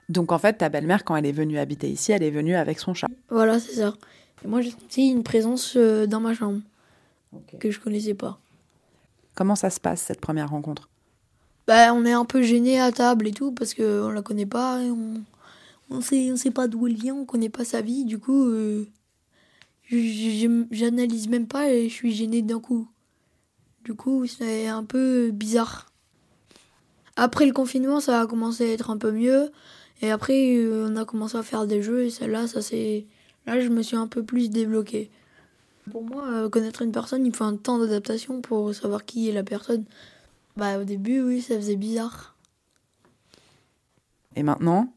Donc 0.08 0.32
en 0.32 0.38
fait, 0.38 0.54
ta 0.54 0.68
belle-mère, 0.68 1.04
quand 1.04 1.16
elle 1.16 1.26
est 1.26 1.32
venue 1.32 1.58
habiter 1.58 1.88
ici, 1.88 2.12
elle 2.12 2.22
est 2.22 2.30
venue 2.30 2.54
avec 2.54 2.78
son 2.78 2.94
chat. 2.94 3.08
Voilà, 3.28 3.58
c'est 3.58 3.74
ça. 3.74 3.94
Et 4.44 4.48
moi, 4.48 4.60
j'ai 4.60 4.70
senti 4.70 5.08
une 5.08 5.22
présence 5.22 5.74
euh, 5.76 6.06
dans 6.06 6.20
ma 6.20 6.34
chambre 6.34 6.60
que 7.58 7.70
je 7.70 7.80
connaissais 7.80 8.14
pas. 8.14 8.38
Comment 9.34 9.56
ça 9.56 9.70
se 9.70 9.80
passe 9.80 10.00
cette 10.02 10.20
première 10.20 10.50
rencontre? 10.50 10.88
Bah, 11.66 11.92
on 11.94 12.04
est 12.04 12.12
un 12.12 12.24
peu 12.24 12.42
gêné 12.42 12.80
à 12.80 12.92
table 12.92 13.26
et 13.28 13.32
tout 13.32 13.52
parce 13.52 13.74
que 13.74 14.02
on 14.02 14.10
la 14.10 14.22
connaît 14.22 14.46
pas, 14.46 14.78
on 14.80 15.22
on 15.90 16.00
sait 16.00 16.32
on 16.32 16.36
sait 16.36 16.50
pas 16.50 16.68
d'où 16.68 16.86
elle 16.86 16.94
vient, 16.94 17.14
on 17.14 17.24
connaît 17.24 17.48
pas 17.48 17.64
sa 17.64 17.80
vie, 17.80 18.04
du 18.04 18.18
coup 18.18 18.46
euh, 18.48 18.86
j'analyse 19.90 21.28
même 21.28 21.46
pas 21.46 21.70
et 21.70 21.88
je 21.88 21.94
suis 21.94 22.12
gêné 22.12 22.42
d'un 22.42 22.60
coup. 22.60 22.88
Du 23.84 23.94
coup, 23.94 24.26
c'est 24.26 24.66
un 24.66 24.84
peu 24.84 25.30
bizarre. 25.30 25.86
Après 27.14 27.46
le 27.46 27.52
confinement, 27.52 28.00
ça 28.00 28.20
a 28.20 28.26
commencé 28.26 28.68
à 28.68 28.72
être 28.72 28.90
un 28.90 28.98
peu 28.98 29.12
mieux. 29.12 29.50
Et 30.02 30.10
après, 30.10 30.56
euh, 30.56 30.88
on 30.90 30.96
a 30.96 31.04
commencé 31.04 31.36
à 31.38 31.42
faire 31.42 31.66
des 31.66 31.82
jeux 31.82 32.04
et 32.04 32.10
celle-là, 32.10 32.46
ça 32.48 32.62
c'est. 32.62 33.06
Là, 33.46 33.60
je 33.60 33.68
me 33.68 33.82
suis 33.82 33.96
un 33.96 34.08
peu 34.08 34.24
plus 34.24 34.50
débloqué. 34.50 35.08
Pour 35.92 36.02
moi, 36.02 36.26
euh, 36.26 36.48
connaître 36.48 36.82
une 36.82 36.90
personne, 36.90 37.24
il 37.24 37.34
faut 37.34 37.44
un 37.44 37.56
temps 37.56 37.78
d'adaptation 37.78 38.40
pour 38.40 38.74
savoir 38.74 39.04
qui 39.04 39.28
est 39.28 39.32
la 39.32 39.44
personne. 39.44 39.84
Bah, 40.56 40.78
au 40.78 40.84
début, 40.84 41.20
oui, 41.20 41.42
ça 41.42 41.56
faisait 41.56 41.76
bizarre. 41.76 42.34
Et 44.36 44.42
maintenant, 44.42 44.92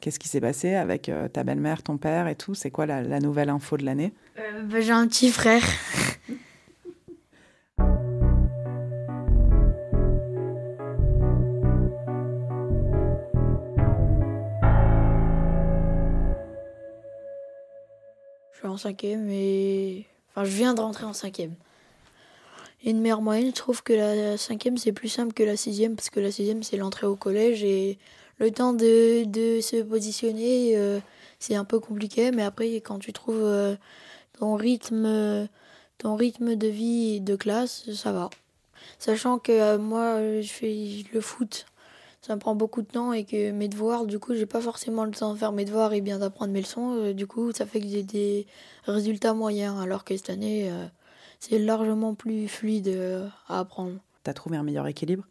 qu'est-ce 0.00 0.18
qui 0.18 0.28
s'est 0.28 0.40
passé 0.40 0.74
avec 0.74 1.08
euh, 1.08 1.28
ta 1.28 1.44
belle-mère, 1.44 1.82
ton 1.82 1.98
père 1.98 2.26
et 2.28 2.36
tout? 2.36 2.54
C'est 2.54 2.70
quoi 2.70 2.86
la, 2.86 3.20
nouvelle 3.20 3.50
info 3.50 3.76
de 3.76 3.84
l'année? 3.84 4.12
Bah, 4.36 4.80
J'ai 4.80 4.92
un 4.92 5.06
petit 5.06 5.30
frère. 5.30 5.62
en 18.72 18.76
cinquième 18.76 19.28
et. 19.30 20.06
Enfin, 20.30 20.44
je 20.44 20.56
viens 20.56 20.74
de 20.74 20.80
rentrer 20.80 21.04
en 21.04 21.12
cinquième. 21.12 21.54
Une 22.84 23.00
meilleure 23.00 23.22
moyenne, 23.22 23.46
je 23.46 23.54
trouve 23.54 23.84
que 23.84 23.92
la 23.92 24.36
cinquième 24.36 24.76
c'est 24.76 24.90
plus 24.90 25.08
simple 25.08 25.32
que 25.34 25.44
la 25.44 25.56
sixième 25.56 25.94
parce 25.94 26.10
que 26.10 26.18
la 26.18 26.32
sixième 26.32 26.64
c'est 26.64 26.76
l'entrée 26.76 27.06
au 27.06 27.14
collège 27.14 27.62
et 27.62 27.96
le 28.38 28.50
temps 28.50 28.72
de, 28.72 29.24
de 29.24 29.60
se 29.60 29.82
positionner 29.82 30.76
euh, 30.76 30.98
c'est 31.38 31.54
un 31.54 31.64
peu 31.64 31.78
compliqué 31.78 32.32
mais 32.32 32.42
après 32.42 32.74
quand 32.76 32.98
tu 32.98 33.12
trouves 33.12 33.44
euh, 33.44 33.76
ton 34.36 34.56
rythme 34.56 35.48
ton 35.98 36.16
rythme 36.16 36.56
de 36.56 36.66
vie 36.66 37.16
et 37.16 37.20
de 37.20 37.36
classe 37.36 37.88
ça 37.92 38.10
va. 38.10 38.30
Sachant 38.98 39.38
que 39.38 39.52
euh, 39.52 39.78
moi 39.78 40.16
je 40.40 40.48
fais 40.48 41.04
le 41.12 41.20
foot 41.20 41.66
ça 42.20 42.34
me 42.34 42.40
prend 42.40 42.56
beaucoup 42.56 42.82
de 42.82 42.88
temps 42.88 43.12
et 43.12 43.24
que 43.24 43.50
mes 43.50 43.66
devoirs, 43.66 44.06
du 44.06 44.20
coup, 44.20 44.36
j'ai 44.36 44.46
pas 44.46 44.60
forcément 44.60 45.04
le 45.04 45.10
temps 45.10 45.32
de 45.32 45.38
faire 45.38 45.50
mes 45.50 45.64
devoirs 45.64 45.92
et 45.92 46.00
bien 46.00 46.20
d'apprendre 46.20 46.52
mes 46.52 46.60
leçons. 46.60 47.10
Du 47.10 47.26
coup, 47.26 47.50
ça 47.50 47.66
fait 47.66 47.80
que 47.80 47.88
j'ai 47.88 48.04
des 48.04 48.46
résultats 48.84 49.34
moyens, 49.34 49.80
alors 49.82 50.04
que 50.04 50.16
cette 50.16 50.30
année, 50.30 50.70
c'est 51.42 51.58
largement 51.58 52.14
plus 52.14 52.48
fluide 52.48 52.88
euh, 52.88 53.28
à 53.48 53.60
apprendre. 53.60 53.98
T'as 54.22 54.32
trouvé 54.32 54.56
un 54.56 54.62
meilleur 54.62 54.86
équilibre? 54.86 55.24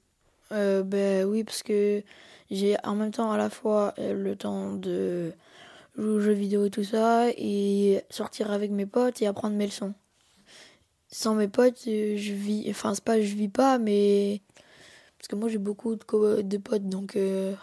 Ben 0.50 1.24
oui, 1.26 1.46
parce 1.46 1.64
que 1.64 2.04
j'ai 2.50 2.76
en 2.84 2.96
même 2.96 3.12
temps 3.12 3.32
à 3.32 3.38
la 3.38 3.50
fois 3.50 3.94
le 3.98 4.36
temps 4.36 4.74
de 4.74 5.32
jouer 5.98 6.10
aux 6.10 6.20
jeux 6.20 6.34
vidéo 6.34 6.66
et 6.66 6.70
tout 6.70 6.84
ça, 6.84 7.30
et 7.38 8.04
sortir 8.10 8.52
avec 8.52 8.70
mes 8.70 8.86
potes 8.86 9.22
et 9.22 9.28
apprendre 9.28 9.56
mes 9.56 9.66
leçons. 9.66 9.94
Sans 11.08 11.36
mes 11.36 11.48
potes, 11.48 11.84
je 11.86 12.34
vis, 12.34 12.70
enfin, 12.70 12.94
c'est 12.94 13.04
pas 13.04 13.22
je 13.22 13.34
vis 13.34 13.48
pas, 13.48 13.78
mais 13.78 14.42
parce 15.22 15.28
que 15.28 15.36
moi, 15.36 15.50
j'ai 15.50 15.60
beaucoup 15.60 15.96
de, 15.96 16.42
de, 16.42 16.58
potes, 16.58 16.90
donc 16.90 17.16
euh, 17.16 17.54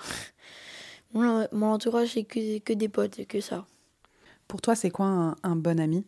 mon, 1.13 1.49
entourage, 1.63 2.13
c'est 2.15 2.23
que, 2.23 2.61
que 2.61 2.73
des 2.73 2.89
potes 2.89 3.19
et 3.19 3.27
que 3.27 3.41
ça. 3.41 3.67
Pour 4.47 4.61
toi, 4.61 4.77
c'est 4.77 4.91
quoi 4.91 5.35
un, 5.43 5.57
bon 5.57 5.81
ami? 5.81 6.07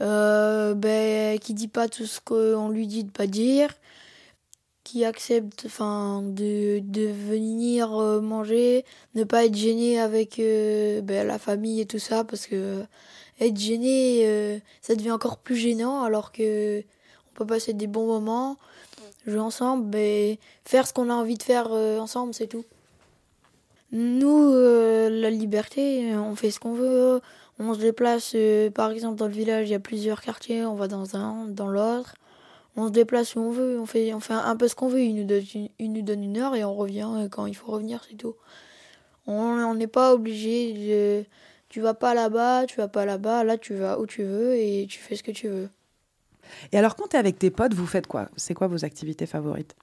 Euh, 0.00 0.74
ben, 0.74 1.38
Qui 1.38 1.54
dit 1.54 1.68
pas 1.68 1.88
tout 1.88 2.06
ce 2.06 2.20
qu'on 2.20 2.68
lui 2.68 2.86
dit 2.86 3.04
de 3.04 3.10
pas 3.10 3.26
dire, 3.26 3.70
qui 4.84 5.04
accepte 5.04 5.64
enfin, 5.66 6.22
de, 6.22 6.80
de 6.80 7.06
venir 7.06 7.94
euh, 7.94 8.20
manger, 8.20 8.84
ne 9.14 9.24
pas 9.24 9.44
être 9.44 9.56
gêné 9.56 10.00
avec 10.00 10.38
euh, 10.38 11.00
ben, 11.02 11.26
la 11.26 11.38
famille 11.38 11.80
et 11.80 11.86
tout 11.86 11.98
ça, 11.98 12.24
parce 12.24 12.46
que 12.46 12.82
être 13.40 13.58
gêné, 13.58 14.60
ça 14.82 14.96
devient 14.96 15.12
encore 15.12 15.38
plus 15.38 15.56
gênant, 15.56 16.02
alors 16.02 16.32
que 16.32 16.80
on 16.80 17.34
peut 17.34 17.46
passer 17.46 17.72
des 17.72 17.86
bons 17.86 18.06
moments 18.06 18.56
jouer 19.28 19.40
ensemble, 19.40 19.96
et 19.96 20.38
faire 20.64 20.86
ce 20.86 20.92
qu'on 20.92 21.10
a 21.10 21.14
envie 21.14 21.36
de 21.36 21.42
faire 21.42 21.68
euh, 21.72 21.98
ensemble, 21.98 22.34
c'est 22.34 22.46
tout. 22.46 22.64
Nous, 23.92 24.52
euh, 24.52 25.08
la 25.08 25.30
liberté, 25.30 26.14
on 26.14 26.34
fait 26.34 26.50
ce 26.50 26.60
qu'on 26.60 26.74
veut. 26.74 27.20
On 27.58 27.74
se 27.74 27.80
déplace, 27.80 28.32
euh, 28.34 28.70
par 28.70 28.90
exemple, 28.90 29.16
dans 29.16 29.26
le 29.26 29.32
village, 29.32 29.68
il 29.68 29.72
y 29.72 29.74
a 29.74 29.80
plusieurs 29.80 30.20
quartiers, 30.20 30.64
on 30.64 30.74
va 30.74 30.86
dans 30.86 31.16
un, 31.16 31.46
dans 31.46 31.68
l'autre. 31.68 32.14
On 32.76 32.86
se 32.86 32.92
déplace 32.92 33.34
où 33.34 33.40
on 33.40 33.50
veut, 33.50 33.80
on 33.80 33.86
fait, 33.86 34.14
on 34.14 34.20
fait 34.20 34.34
un 34.34 34.56
peu 34.56 34.68
ce 34.68 34.76
qu'on 34.76 34.88
veut. 34.88 35.00
Il 35.00 35.16
nous, 35.16 35.24
donne 35.24 35.42
une, 35.54 35.68
il 35.80 35.92
nous 35.92 36.02
donne 36.02 36.22
une 36.22 36.38
heure 36.38 36.54
et 36.54 36.64
on 36.64 36.74
revient 36.74 37.28
quand 37.30 37.46
il 37.46 37.54
faut 37.54 37.72
revenir, 37.72 38.04
c'est 38.08 38.16
tout. 38.16 38.36
On 39.26 39.74
n'est 39.74 39.88
pas 39.88 40.14
obligé 40.14 40.72
de. 40.72 41.24
Tu 41.68 41.80
vas 41.82 41.92
pas 41.92 42.14
là-bas, 42.14 42.64
tu 42.66 42.76
vas 42.76 42.88
pas 42.88 43.04
là-bas, 43.04 43.44
là 43.44 43.58
tu 43.58 43.74
vas 43.74 44.00
où 44.00 44.06
tu 44.06 44.22
veux 44.22 44.54
et 44.54 44.86
tu 44.88 45.00
fais 45.00 45.16
ce 45.16 45.22
que 45.22 45.32
tu 45.32 45.48
veux. 45.48 45.68
Et 46.72 46.78
alors, 46.78 46.96
quand 46.96 47.08
tu 47.08 47.16
es 47.16 47.18
avec 47.18 47.38
tes 47.38 47.50
potes, 47.50 47.74
vous 47.74 47.86
faites 47.86 48.06
quoi? 48.06 48.28
C'est 48.36 48.54
quoi 48.54 48.68
vos 48.68 48.84
activités 48.84 49.26
favorites? 49.26 49.76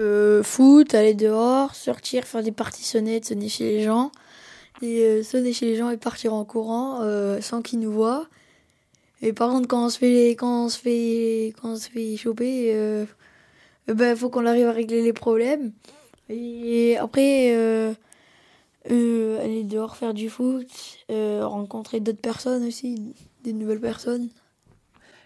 Euh, 0.00 0.42
Foot, 0.42 0.94
aller 0.94 1.14
dehors, 1.14 1.74
sortir, 1.74 2.24
faire 2.24 2.42
des 2.42 2.50
parties 2.50 2.82
sonnettes, 2.82 3.26
sonner 3.26 3.48
chez 3.48 3.64
les 3.64 3.82
gens. 3.82 4.10
Et 4.82 5.04
euh, 5.04 5.22
sonner 5.22 5.52
chez 5.52 5.66
les 5.66 5.76
gens 5.76 5.90
et 5.90 5.96
partir 5.96 6.34
en 6.34 6.44
courant 6.44 7.00
euh, 7.02 7.40
sans 7.40 7.62
qu'ils 7.62 7.80
nous 7.80 7.92
voient. 7.92 8.26
Et 9.22 9.32
par 9.32 9.50
contre, 9.50 9.68
quand 9.68 9.86
on 9.86 9.88
se 9.88 9.98
fait, 9.98 10.30
quand 10.30 10.64
on 10.64 10.68
se 10.68 10.78
fait, 10.78 11.54
quand 11.60 11.70
on 11.70 11.76
se 11.76 11.88
fait 11.88 12.16
choper, 12.16 12.74
euh, 12.74 13.06
ben, 13.86 14.16
faut 14.16 14.28
qu'on 14.28 14.44
arrive 14.44 14.66
à 14.66 14.72
régler 14.72 15.02
les 15.02 15.12
problèmes. 15.12 15.72
Et 16.28 16.96
après, 16.98 17.54
aller 18.84 19.64
dehors 19.64 19.96
faire 19.96 20.14
du 20.14 20.28
foot, 20.28 20.66
rencontrer 21.08 22.00
d'autres 22.00 22.20
personnes 22.20 22.66
aussi, 22.66 23.14
des 23.44 23.52
nouvelles 23.52 23.80
personnes. 23.80 24.28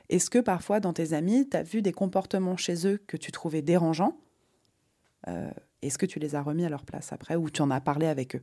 Est-ce 0.08 0.30
que 0.30 0.38
parfois 0.38 0.80
dans 0.80 0.92
tes 0.92 1.12
amis, 1.12 1.48
tu 1.48 1.56
as 1.56 1.62
vu 1.62 1.82
des 1.82 1.92
comportements 1.92 2.56
chez 2.56 2.86
eux 2.86 2.98
que 3.06 3.16
tu 3.16 3.32
trouvais 3.32 3.62
dérangeants? 3.62 4.16
Euh, 5.28 5.50
Est-ce 5.82 5.98
que 5.98 6.06
tu 6.06 6.18
les 6.18 6.34
as 6.34 6.42
remis 6.42 6.64
à 6.64 6.68
leur 6.68 6.84
place 6.84 7.12
après 7.12 7.36
ou 7.36 7.50
tu 7.50 7.62
en 7.62 7.70
as 7.70 7.80
parlé 7.80 8.06
avec 8.06 8.36
eux? 8.36 8.42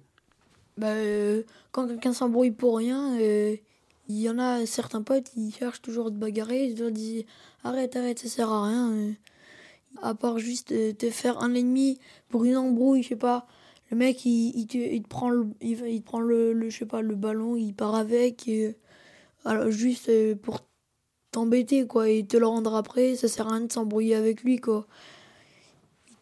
Bah, 0.77 0.87
euh, 0.87 1.43
Quand 1.71 1.87
quelqu'un 1.87 2.13
s'embrouille 2.13 2.51
pour 2.51 2.77
rien, 2.77 3.19
euh, 3.19 3.55
il 4.09 4.19
y 4.19 4.29
en 4.29 4.39
a 4.39 4.65
certains 4.65 5.01
potes 5.01 5.29
qui 5.31 5.51
cherchent 5.51 5.81
toujours 5.81 6.11
de 6.11 6.17
bagarrer. 6.17 6.65
Ils 6.65 6.79
leur 6.79 6.91
disent 6.91 7.25
arrête, 7.63 7.95
arrête, 7.95 8.19
ça 8.19 8.27
sert 8.27 8.51
à 8.51 8.67
rien. 8.67 9.15
à 10.01 10.15
part 10.15 10.39
juste 10.39 10.73
te 10.97 11.09
faire 11.09 11.41
un 11.41 11.53
ennemi 11.53 11.99
pour 12.29 12.45
une 12.45 12.57
embrouille, 12.57 13.03
je 13.03 13.09
sais 13.09 13.15
pas. 13.15 13.47
Le 13.91 13.97
mec, 13.97 14.25
il, 14.25 14.65
te, 14.67 14.77
il 14.77 15.03
prend, 15.03 15.29
le, 15.29 15.47
il, 15.61 16.01
prend 16.01 16.19
le, 16.19 16.69
je 16.69 16.83
ballon, 16.85 17.55
il 17.55 17.73
part 17.73 17.95
avec. 17.95 18.49
juste 19.69 20.35
pour 20.41 20.61
t'embêter, 21.33 21.85
quoi, 21.85 22.09
et 22.09 22.25
te 22.25 22.37
le 22.37 22.47
rendre 22.47 22.75
après, 22.75 23.15
ça 23.15 23.27
sert 23.27 23.47
à 23.47 23.51
rien 23.51 23.61
de 23.61 23.71
s'embrouiller 23.71 24.15
avec 24.15 24.43
lui, 24.43 24.57
quoi. 24.57 24.87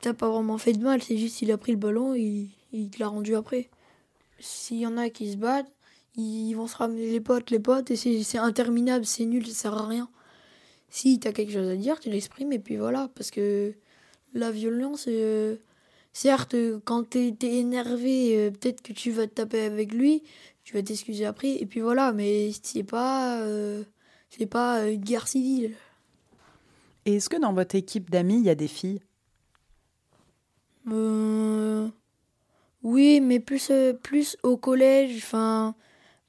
t'as 0.02 0.14
pas 0.14 0.30
vraiment 0.30 0.58
fait 0.58 0.74
de 0.74 0.84
mal, 0.84 1.02
c'est 1.04 1.18
juste 1.18 1.42
il 1.42 1.52
a 1.52 1.58
pris 1.58 1.74
le 1.74 1.78
ballon 1.78 2.16
et 2.16 2.50
il 2.74 2.90
te 2.90 3.00
l'a 3.00 3.08
rendu 3.08 3.36
après. 3.36 3.70
S'il 4.42 4.80
y 4.80 4.88
en 4.88 4.98
a 4.98 5.10
qui 5.10 5.32
se 5.32 5.38
battent, 5.38 5.72
ils 6.16 6.54
vont 6.54 6.68
se 6.68 6.76
ramener 6.76 7.10
les 7.10 7.22
potes, 7.22 7.52
les 7.52 7.60
potes, 7.60 7.92
et 7.92 7.96
c'est 7.96 8.38
interminable, 8.38 9.06
c'est 9.06 9.26
nul, 9.26 9.46
ça 9.48 9.54
sert 9.54 9.74
à 9.76 9.88
rien. 9.88 10.10
Si 10.90 11.20
t'as 11.20 11.32
quelque 11.32 11.54
chose 11.54 11.70
à 11.70 11.76
dire, 11.76 12.00
tu 12.00 12.10
l'exprimes, 12.10 12.52
et 12.52 12.60
puis 12.60 12.78
voilà, 12.78 13.10
parce 13.16 13.32
que 13.32 13.74
la 14.34 14.52
violence, 14.52 15.06
euh, 15.08 15.56
certes, 16.12 16.56
quand 16.84 17.10
t'es 17.10 17.34
es 17.42 17.60
énervé, 17.60 18.38
euh, 18.38 18.52
peut-être 18.52 18.82
que 18.82 18.94
tu 18.94 19.12
vas 19.12 19.28
te 19.28 19.34
taper 19.36 19.62
avec 19.62 19.94
lui, 19.94 20.24
tu 20.64 20.74
vas 20.74 20.84
t'excuser 20.84 21.26
après, 21.26 21.54
et 21.62 21.66
puis 21.66 21.80
voilà, 21.80 22.12
mais 22.12 22.52
c'est 22.62 22.84
pas, 22.84 23.42
euh, 23.42 23.84
c'est 24.30 24.48
pas 24.48 24.90
une 24.90 25.02
guerre 25.02 25.28
civile. 25.28 25.76
Et 27.06 27.16
est-ce 27.16 27.30
que 27.30 27.38
dans 27.38 27.54
votre 27.54 27.76
équipe 27.76 28.10
d'amis, 28.10 28.40
il 28.40 28.46
y 28.46 28.50
a 28.50 28.56
des 28.56 28.68
filles? 28.68 29.02
Euh... 30.88 31.88
Oui, 32.92 33.22
mais 33.22 33.40
plus, 33.40 33.70
euh, 33.72 33.94
plus 33.94 34.36
au 34.44 34.58
collège, 34.58 35.16
enfin, 35.18 35.76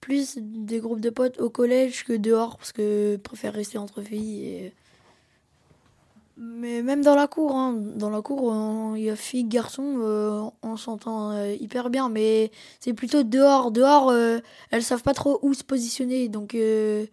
plus 0.01 0.39
des 0.39 0.79
groupes 0.79 1.01
de 1.01 1.11
potes 1.11 1.41
au 1.41 1.51
collège 1.51 2.05
que 2.05 2.13
dehors, 2.13 2.57
parce 2.57 2.73
que 2.73 3.15
je 3.15 3.17
préfère 3.17 3.53
rester 3.55 3.79
entre 3.79 4.01
filles. 4.01 4.73
Mais 6.37 6.83
même 6.83 7.03
dans 7.03 7.17
la 7.17 7.27
cour, 7.27 7.57
hein, 7.57 7.73
dans 7.97 8.11
la 8.11 8.23
cour, 8.23 8.55
il 8.97 9.03
y 9.03 9.11
a 9.11 9.17
filles, 9.17 9.45
garçons, 9.45 9.97
euh, 9.99 10.43
on 10.63 10.77
s'entend 10.77 11.33
euh, 11.33 11.53
hyper 11.61 11.91
bien, 11.91 12.09
mais 12.09 12.53
c'est 12.81 12.95
plutôt 12.95 13.25
dehors. 13.25 13.73
Dehors, 13.73 14.13
elles 14.71 14.83
savent 14.85 15.03
pas 15.03 15.15
trop 15.15 15.41
où 15.43 15.55
se 15.55 15.65
positionner, 15.65 16.29
donc 16.29 16.55
elles 16.55 17.09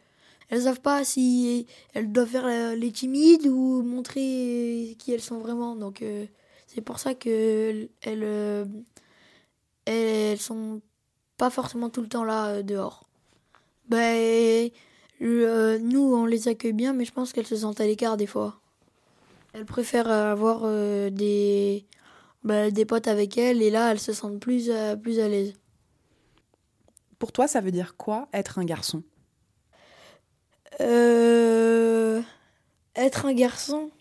savent 0.51 0.81
pas 0.81 1.03
si 1.03 1.65
elles 1.95 2.11
doivent 2.11 2.29
faire 2.29 2.75
les 2.75 2.91
timides 2.91 3.47
ou 3.47 3.81
montrer 3.81 4.95
qui 4.99 5.11
elles 5.11 5.21
sont 5.21 5.39
vraiment. 5.39 5.75
Donc 5.75 6.03
c'est 6.67 6.81
pour 6.81 6.99
ça 6.99 7.15
que 7.15 7.89
elles 8.03 8.67
elles 9.89 10.39
sont 10.39 10.81
pas 11.37 11.49
forcément 11.49 11.89
tout 11.89 12.01
le 12.01 12.07
temps 12.07 12.23
là 12.23 12.47
euh, 12.47 12.61
dehors. 12.63 13.07
Ben, 13.87 14.69
nous, 15.19 16.13
on 16.13 16.25
les 16.25 16.47
accueille 16.47 16.73
bien, 16.73 16.93
mais 16.93 17.05
je 17.05 17.11
pense 17.11 17.33
qu'elles 17.33 17.47
se 17.47 17.55
sentent 17.55 17.81
à 17.81 17.85
l'écart 17.85 18.17
des 18.17 18.27
fois. 18.27 18.59
Elles 19.53 19.65
préfèrent 19.65 20.09
avoir 20.09 20.61
euh, 20.63 21.09
des, 21.09 21.85
bah, 22.43 22.69
des 22.71 22.85
potes 22.85 23.07
avec 23.07 23.37
elles, 23.37 23.61
et 23.61 23.71
là, 23.71 23.91
elles 23.91 23.99
se 23.99 24.13
sentent 24.13 24.39
plus, 24.39 24.71
plus 25.01 25.19
à 25.19 25.27
l'aise. 25.27 25.53
Pour 27.17 27.31
toi, 27.31 27.47
ça 27.47 27.61
veut 27.61 27.71
dire 27.71 27.97
quoi 27.97 28.27
être 28.31 28.59
un 28.59 28.65
garçon? 28.65 29.03
Être 32.95 33.25
un 33.25 33.33
garçon? 33.33 33.91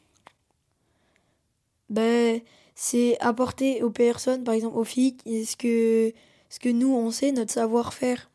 Ben 1.88 2.42
c'est 2.80 3.18
apporter 3.18 3.82
aux 3.82 3.90
personnes, 3.90 4.44
par 4.44 4.54
exemple 4.54 4.78
aux 4.78 4.85
filles, 4.85 5.16
ce 5.26 5.56
que, 5.56 6.12
ce 6.49 6.61
que 6.61 6.68
nous 6.68 6.94
on 6.94 7.11
sait, 7.11 7.32
notre 7.32 7.50
savoir-faire. 7.50 8.30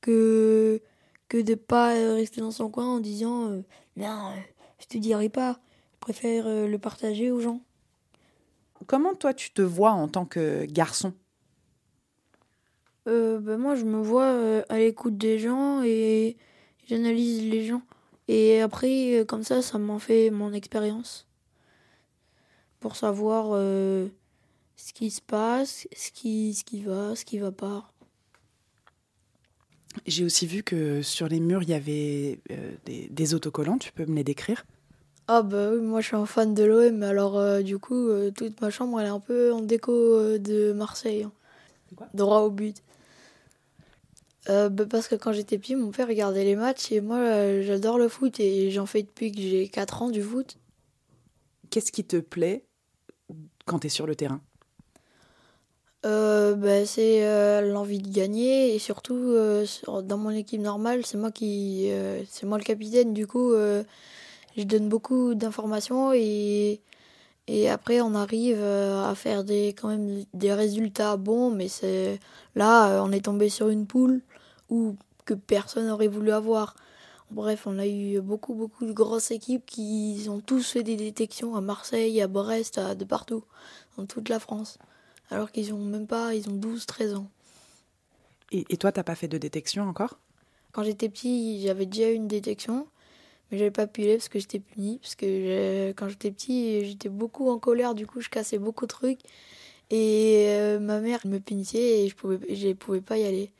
Que, 0.00 0.82
que 1.28 1.40
de 1.40 1.54
pas 1.54 1.90
rester 2.14 2.40
dans 2.40 2.50
son 2.50 2.68
coin 2.68 2.96
en 2.96 2.98
disant 2.98 3.46
euh, 3.46 3.62
non, 3.96 4.32
euh, 4.32 4.40
je 4.80 4.86
te 4.86 4.98
dirai 4.98 5.28
pas, 5.28 5.60
je 5.94 5.98
préfère 6.00 6.48
euh, 6.48 6.66
le 6.66 6.78
partager 6.78 7.30
aux 7.30 7.38
gens. 7.38 7.60
Comment 8.86 9.14
toi 9.14 9.32
tu 9.32 9.52
te 9.52 9.62
vois 9.62 9.92
en 9.92 10.08
tant 10.08 10.26
que 10.26 10.64
garçon? 10.64 11.14
Ben 13.06 13.56
Moi 13.56 13.76
je 13.76 13.84
me 13.84 14.02
vois 14.02 14.64
à 14.68 14.78
l'écoute 14.78 15.16
des 15.16 15.38
gens 15.38 15.80
et 15.84 16.36
j'analyse 16.88 17.48
les 17.48 17.64
gens. 17.64 17.82
Et 18.26 18.60
après, 18.60 19.24
comme 19.28 19.44
ça, 19.44 19.62
ça 19.62 19.78
m'en 19.78 20.00
fait 20.00 20.30
mon 20.30 20.52
expérience 20.52 21.25
pour 22.86 22.94
savoir 22.94 23.48
euh, 23.50 24.06
ce 24.76 24.92
qui 24.92 25.10
se 25.10 25.20
passe, 25.20 25.88
ce 25.96 26.12
qui, 26.12 26.54
ce 26.54 26.62
qui 26.62 26.82
va, 26.82 27.16
ce 27.16 27.24
qui 27.24 27.40
va 27.40 27.50
pas. 27.50 27.90
J'ai 30.06 30.24
aussi 30.24 30.46
vu 30.46 30.62
que 30.62 31.02
sur 31.02 31.26
les 31.26 31.40
murs, 31.40 31.64
il 31.64 31.70
y 31.70 31.74
avait 31.74 32.38
euh, 32.52 32.76
des, 33.10 33.34
autocollants. 33.34 33.78
Tu 33.78 33.90
peux 33.90 34.06
me 34.06 34.14
les 34.14 34.22
décrire? 34.22 34.64
Ah 35.26 35.42
bah 35.42 35.70
oui, 35.72 35.80
moi 35.80 36.00
je 36.00 36.06
suis 36.06 36.16
un 36.16 36.26
fan 36.26 36.54
de 36.54 36.62
l'OM, 36.62 37.02
alors 37.02 37.36
euh, 37.36 37.60
du 37.60 37.76
coup, 37.80 38.08
toute 38.36 38.60
ma 38.60 38.70
chambre, 38.70 39.00
elle 39.00 39.06
est 39.06 39.10
un 39.10 39.18
peu 39.18 39.52
en 39.52 39.62
déco 39.62 40.38
de 40.38 40.72
Marseille. 40.72 41.24
Hein. 41.24 41.32
Droit 42.14 42.42
au 42.42 42.50
but. 42.50 42.84
Bah 44.46 44.70
parce 44.88 45.08
que 45.08 45.16
quand 45.16 45.32
j'étais 45.32 45.58
petit, 45.58 45.74
mon 45.74 45.90
père 45.90 46.06
regardait 46.06 46.44
les 46.44 46.54
matchs 46.54 46.92
et 46.92 47.00
moi 47.00 47.62
j'adore 47.62 47.98
le 47.98 48.06
foot 48.06 48.38
et 48.38 48.70
j'en 48.70 48.86
fais 48.86 49.02
depuis 49.02 49.32
que 49.32 49.40
j'ai 49.40 49.66
4 49.66 50.02
ans 50.02 50.10
du 50.10 50.22
foot. 50.22 50.56
Qu'est-ce 51.70 51.90
qui 51.90 52.04
te 52.04 52.18
plaît? 52.18 52.65
Quand 53.66 53.80
tu 53.80 53.88
es 53.88 53.90
sur 53.90 54.06
le 54.06 54.16
terrain 54.16 54.40
euh, 56.06 56.54
bah, 56.54 56.86
C'est 56.86 57.26
euh, 57.26 57.72
l'envie 57.72 57.98
de 57.98 58.08
gagner 58.08 58.74
et 58.74 58.78
surtout 58.78 59.14
euh, 59.14 59.66
dans 60.02 60.16
mon 60.16 60.30
équipe 60.30 60.60
normale, 60.60 61.04
c'est 61.04 61.18
moi 61.18 61.30
qui 61.30 61.90
c'est 62.30 62.46
moi 62.46 62.56
le 62.58 62.64
capitaine. 62.64 63.12
Du 63.12 63.26
coup, 63.26 63.52
je 63.52 64.62
donne 64.62 64.88
beaucoup 64.88 65.34
d'informations 65.34 66.12
et, 66.14 66.80
après 67.70 68.00
on 68.00 68.14
arrive 68.14 68.60
à 68.62 69.14
faire 69.14 69.44
des 69.44 69.68
quand 69.68 69.88
même 69.88 70.24
des 70.32 70.52
résultats 70.52 71.16
bons. 71.16 71.50
Mais 71.50 71.68
c'est 71.68 72.20
là 72.54 73.02
on 73.04 73.12
est 73.12 73.24
tombé 73.24 73.48
sur 73.48 73.68
une 73.68 73.86
poule 73.86 74.22
où 74.70 74.96
que 75.24 75.34
personne 75.34 75.88
n'aurait 75.88 76.08
voulu 76.08 76.30
avoir. 76.30 76.76
Bref, 77.30 77.66
on 77.66 77.78
a 77.78 77.86
eu 77.86 78.20
beaucoup, 78.20 78.54
beaucoup 78.54 78.86
de 78.86 78.92
grosses 78.92 79.32
équipes 79.32 79.66
qui 79.66 80.26
ont 80.28 80.40
tous 80.40 80.70
fait 80.70 80.82
des 80.82 80.96
détections 80.96 81.56
à 81.56 81.60
Marseille, 81.60 82.20
à 82.22 82.28
Brest, 82.28 82.78
à, 82.78 82.94
de 82.94 83.04
partout, 83.04 83.42
dans 83.96 84.06
toute 84.06 84.28
la 84.28 84.38
France. 84.38 84.78
Alors 85.30 85.50
qu'ils 85.50 85.74
ont 85.74 85.84
même 85.84 86.06
pas, 86.06 86.34
ils 86.34 86.48
ont 86.48 86.54
12, 86.54 86.86
13 86.86 87.14
ans. 87.14 87.28
Et, 88.52 88.64
et 88.70 88.76
toi, 88.76 88.92
t'as 88.92 89.02
pas 89.02 89.16
fait 89.16 89.26
de 89.26 89.38
détection 89.38 89.88
encore? 89.88 90.18
Quand 90.70 90.84
j'étais 90.84 91.08
petit, 91.08 91.62
j'avais 91.62 91.86
déjà 91.86 92.10
eu 92.10 92.14
une 92.14 92.28
détection, 92.28 92.86
mais 93.50 93.58
j'avais 93.58 93.72
pas 93.72 93.88
pu 93.88 94.02
aller 94.02 94.16
parce 94.16 94.28
que 94.28 94.38
j'étais 94.38 94.60
puni. 94.60 94.98
Parce 94.98 95.16
que 95.16 95.90
quand 95.92 96.08
j'étais 96.08 96.30
petit, 96.30 96.84
j'étais 96.84 97.08
beaucoup 97.08 97.50
en 97.50 97.58
colère, 97.58 97.94
du 97.96 98.06
coup, 98.06 98.20
je 98.20 98.28
cassais 98.28 98.58
beaucoup 98.58 98.84
de 98.86 98.92
trucs. 98.92 99.20
Et 99.90 100.46
euh, 100.50 100.78
ma 100.78 101.00
mère 101.00 101.26
me 101.26 101.38
punissait 101.38 102.04
et 102.04 102.08
je 102.08 102.14
pouvais, 102.14 102.38
je 102.54 102.72
pouvais 102.72 103.00
pas 103.00 103.18
y 103.18 103.24
aller. 103.24 103.50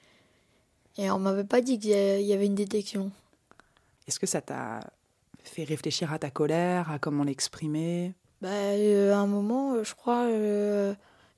Et 0.99 1.11
on 1.11 1.19
m'avait 1.19 1.45
pas 1.45 1.61
dit 1.61 1.79
qu'il 1.79 1.91
y 1.91 2.33
avait 2.33 2.47
une 2.47 2.55
détection. 2.55 3.11
Est-ce 4.07 4.21
que 4.21 4.27
ça 4.27 4.41
t'a 4.41 4.81
fait 5.43 5.65
réfléchir 5.65 6.13
à 6.13 6.19
ta 6.19 6.31
colère, 6.31 6.91
à 6.91 6.99
comment 6.99 7.25
l'exprimer? 7.25 8.15
Bah, 8.41 8.49
euh, 8.51 9.13
À 9.13 9.19
un 9.19 9.27
moment, 9.27 9.75
euh, 9.75 9.85
je 9.85 9.95
crois, 9.95 10.25
euh, 10.27 10.95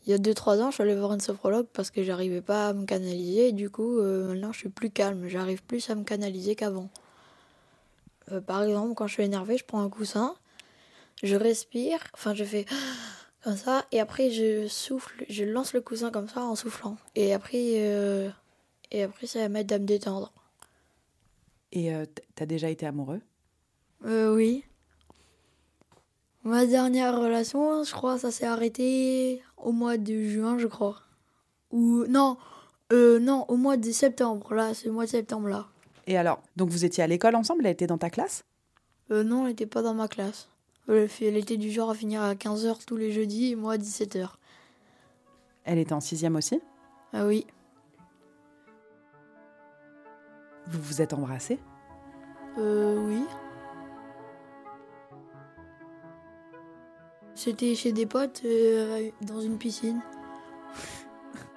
il 0.07 0.11
y 0.11 0.15
a 0.15 0.19
2-3 0.19 0.61
ans, 0.61 0.71
je 0.71 0.75
suis 0.75 0.83
allée 0.83 0.95
voir 0.97 1.13
une 1.13 1.21
sophrologue 1.21 1.67
parce 1.73 1.91
que 1.91 2.03
j'arrivais 2.03 2.41
pas 2.41 2.69
à 2.69 2.73
me 2.73 2.85
canaliser. 2.85 3.53
Du 3.53 3.71
coup, 3.71 4.01
maintenant, 4.01 4.53
je 4.53 4.59
suis 4.59 4.69
plus 4.69 4.91
calme. 4.91 5.29
J'arrive 5.29 5.63
plus 5.63 5.89
à 5.91 5.95
me 5.95 6.05
canaliser 6.05 6.55
qu'avant. 6.55 6.89
par 8.47 8.63
exemple, 8.63 8.95
quand 8.95 9.07
je 9.07 9.15
suis 9.15 9.23
énervée, 9.23 9.57
je 9.57 9.65
prends 9.65 9.81
un 9.81 9.89
coussin, 9.89 10.35
je 11.23 11.37
respire, 11.37 11.99
enfin, 12.15 12.35
je 12.35 12.45
fais 12.45 12.67
comme 13.45 13.57
ça, 13.57 13.87
et 13.93 14.01
après, 14.01 14.31
je 14.31 14.67
souffle, 14.69 15.25
je 15.29 15.45
lance 15.45 15.73
le 15.73 15.81
coussin 15.81 16.11
comme 16.11 16.29
ça 16.29 16.43
en 16.43 16.55
soufflant. 16.55 16.97
Et 17.15 17.33
après, 17.35 18.33
et 18.91 19.03
après 19.03 19.27
ça 19.27 19.41
va 19.41 19.49
m'aider 19.49 19.75
à 19.75 19.79
me 19.79 19.87
détendre. 19.87 20.33
Et 21.73 21.95
euh, 21.95 22.07
t'as 22.35 22.47
déjà 22.47 22.71
été 22.71 22.87
amoureux? 22.87 23.21
Euh, 24.05 24.35
Oui. 24.35 24.65
Ma 26.45 26.65
dernière 26.67 27.19
relation, 27.21 27.83
je 27.85 27.93
crois, 27.93 28.17
ça 28.19 28.31
s'est 28.31 28.47
arrêté 28.47 29.43
au 29.59 29.73
mois 29.73 29.99
de 29.99 30.23
juin, 30.29 30.57
je 30.59 30.67
crois. 30.67 31.03
Ou 31.73 32.07
non, 32.07 32.39
euh, 32.93 33.19
non, 33.19 33.45
au 33.49 33.57
mois 33.57 33.77
de 33.77 33.91
septembre. 33.91 34.55
Là, 34.55 34.73
le 34.85 34.93
mois 34.93 35.05
de 35.05 35.11
septembre 35.11 35.49
là. 35.49 35.67
Et 36.07 36.17
alors, 36.17 36.41
donc 36.57 36.71
vous 36.71 36.85
étiez 36.87 37.05
à 37.05 37.07
l'école 37.07 37.35
ensemble 37.35 37.67
Elle 37.67 37.73
était 37.73 37.87
dans 37.87 37.99
ta 37.99 38.09
classe? 38.09 38.45
Euh, 39.11 39.25
Non, 39.25 39.43
elle 39.43 39.49
n'était 39.49 39.67
pas 39.67 39.83
dans 39.83 39.95
ma 39.95 40.09
classe. 40.09 40.49
Elle 40.87 41.37
était 41.37 41.59
du 41.59 41.71
genre 41.71 41.91
à 41.91 41.95
finir 41.95 42.23
à 42.23 42.35
15h 42.35 42.85
tous 42.87 42.97
les 42.97 43.13
jeudis 43.13 43.51
et 43.53 43.57
moi 43.57 43.75
à 43.75 43.77
17h. 43.77 44.31
Elle 45.65 45.79
était 45.79 45.93
en 45.93 46.01
sixième 46.01 46.37
aussi? 46.37 46.63
Ah 47.13 47.27
oui. 47.27 47.47
Vous 50.69 50.83
vous 50.83 51.01
êtes 51.01 51.15
embrassés 51.15 51.59
Euh, 52.59 52.99
oui. 52.99 53.25
C'était 57.35 57.75
chez 57.75 57.93
des 57.93 58.05
potes 58.05 58.43
euh, 58.45 59.11
dans 59.23 59.41
une 59.41 59.57
piscine. 59.59 60.03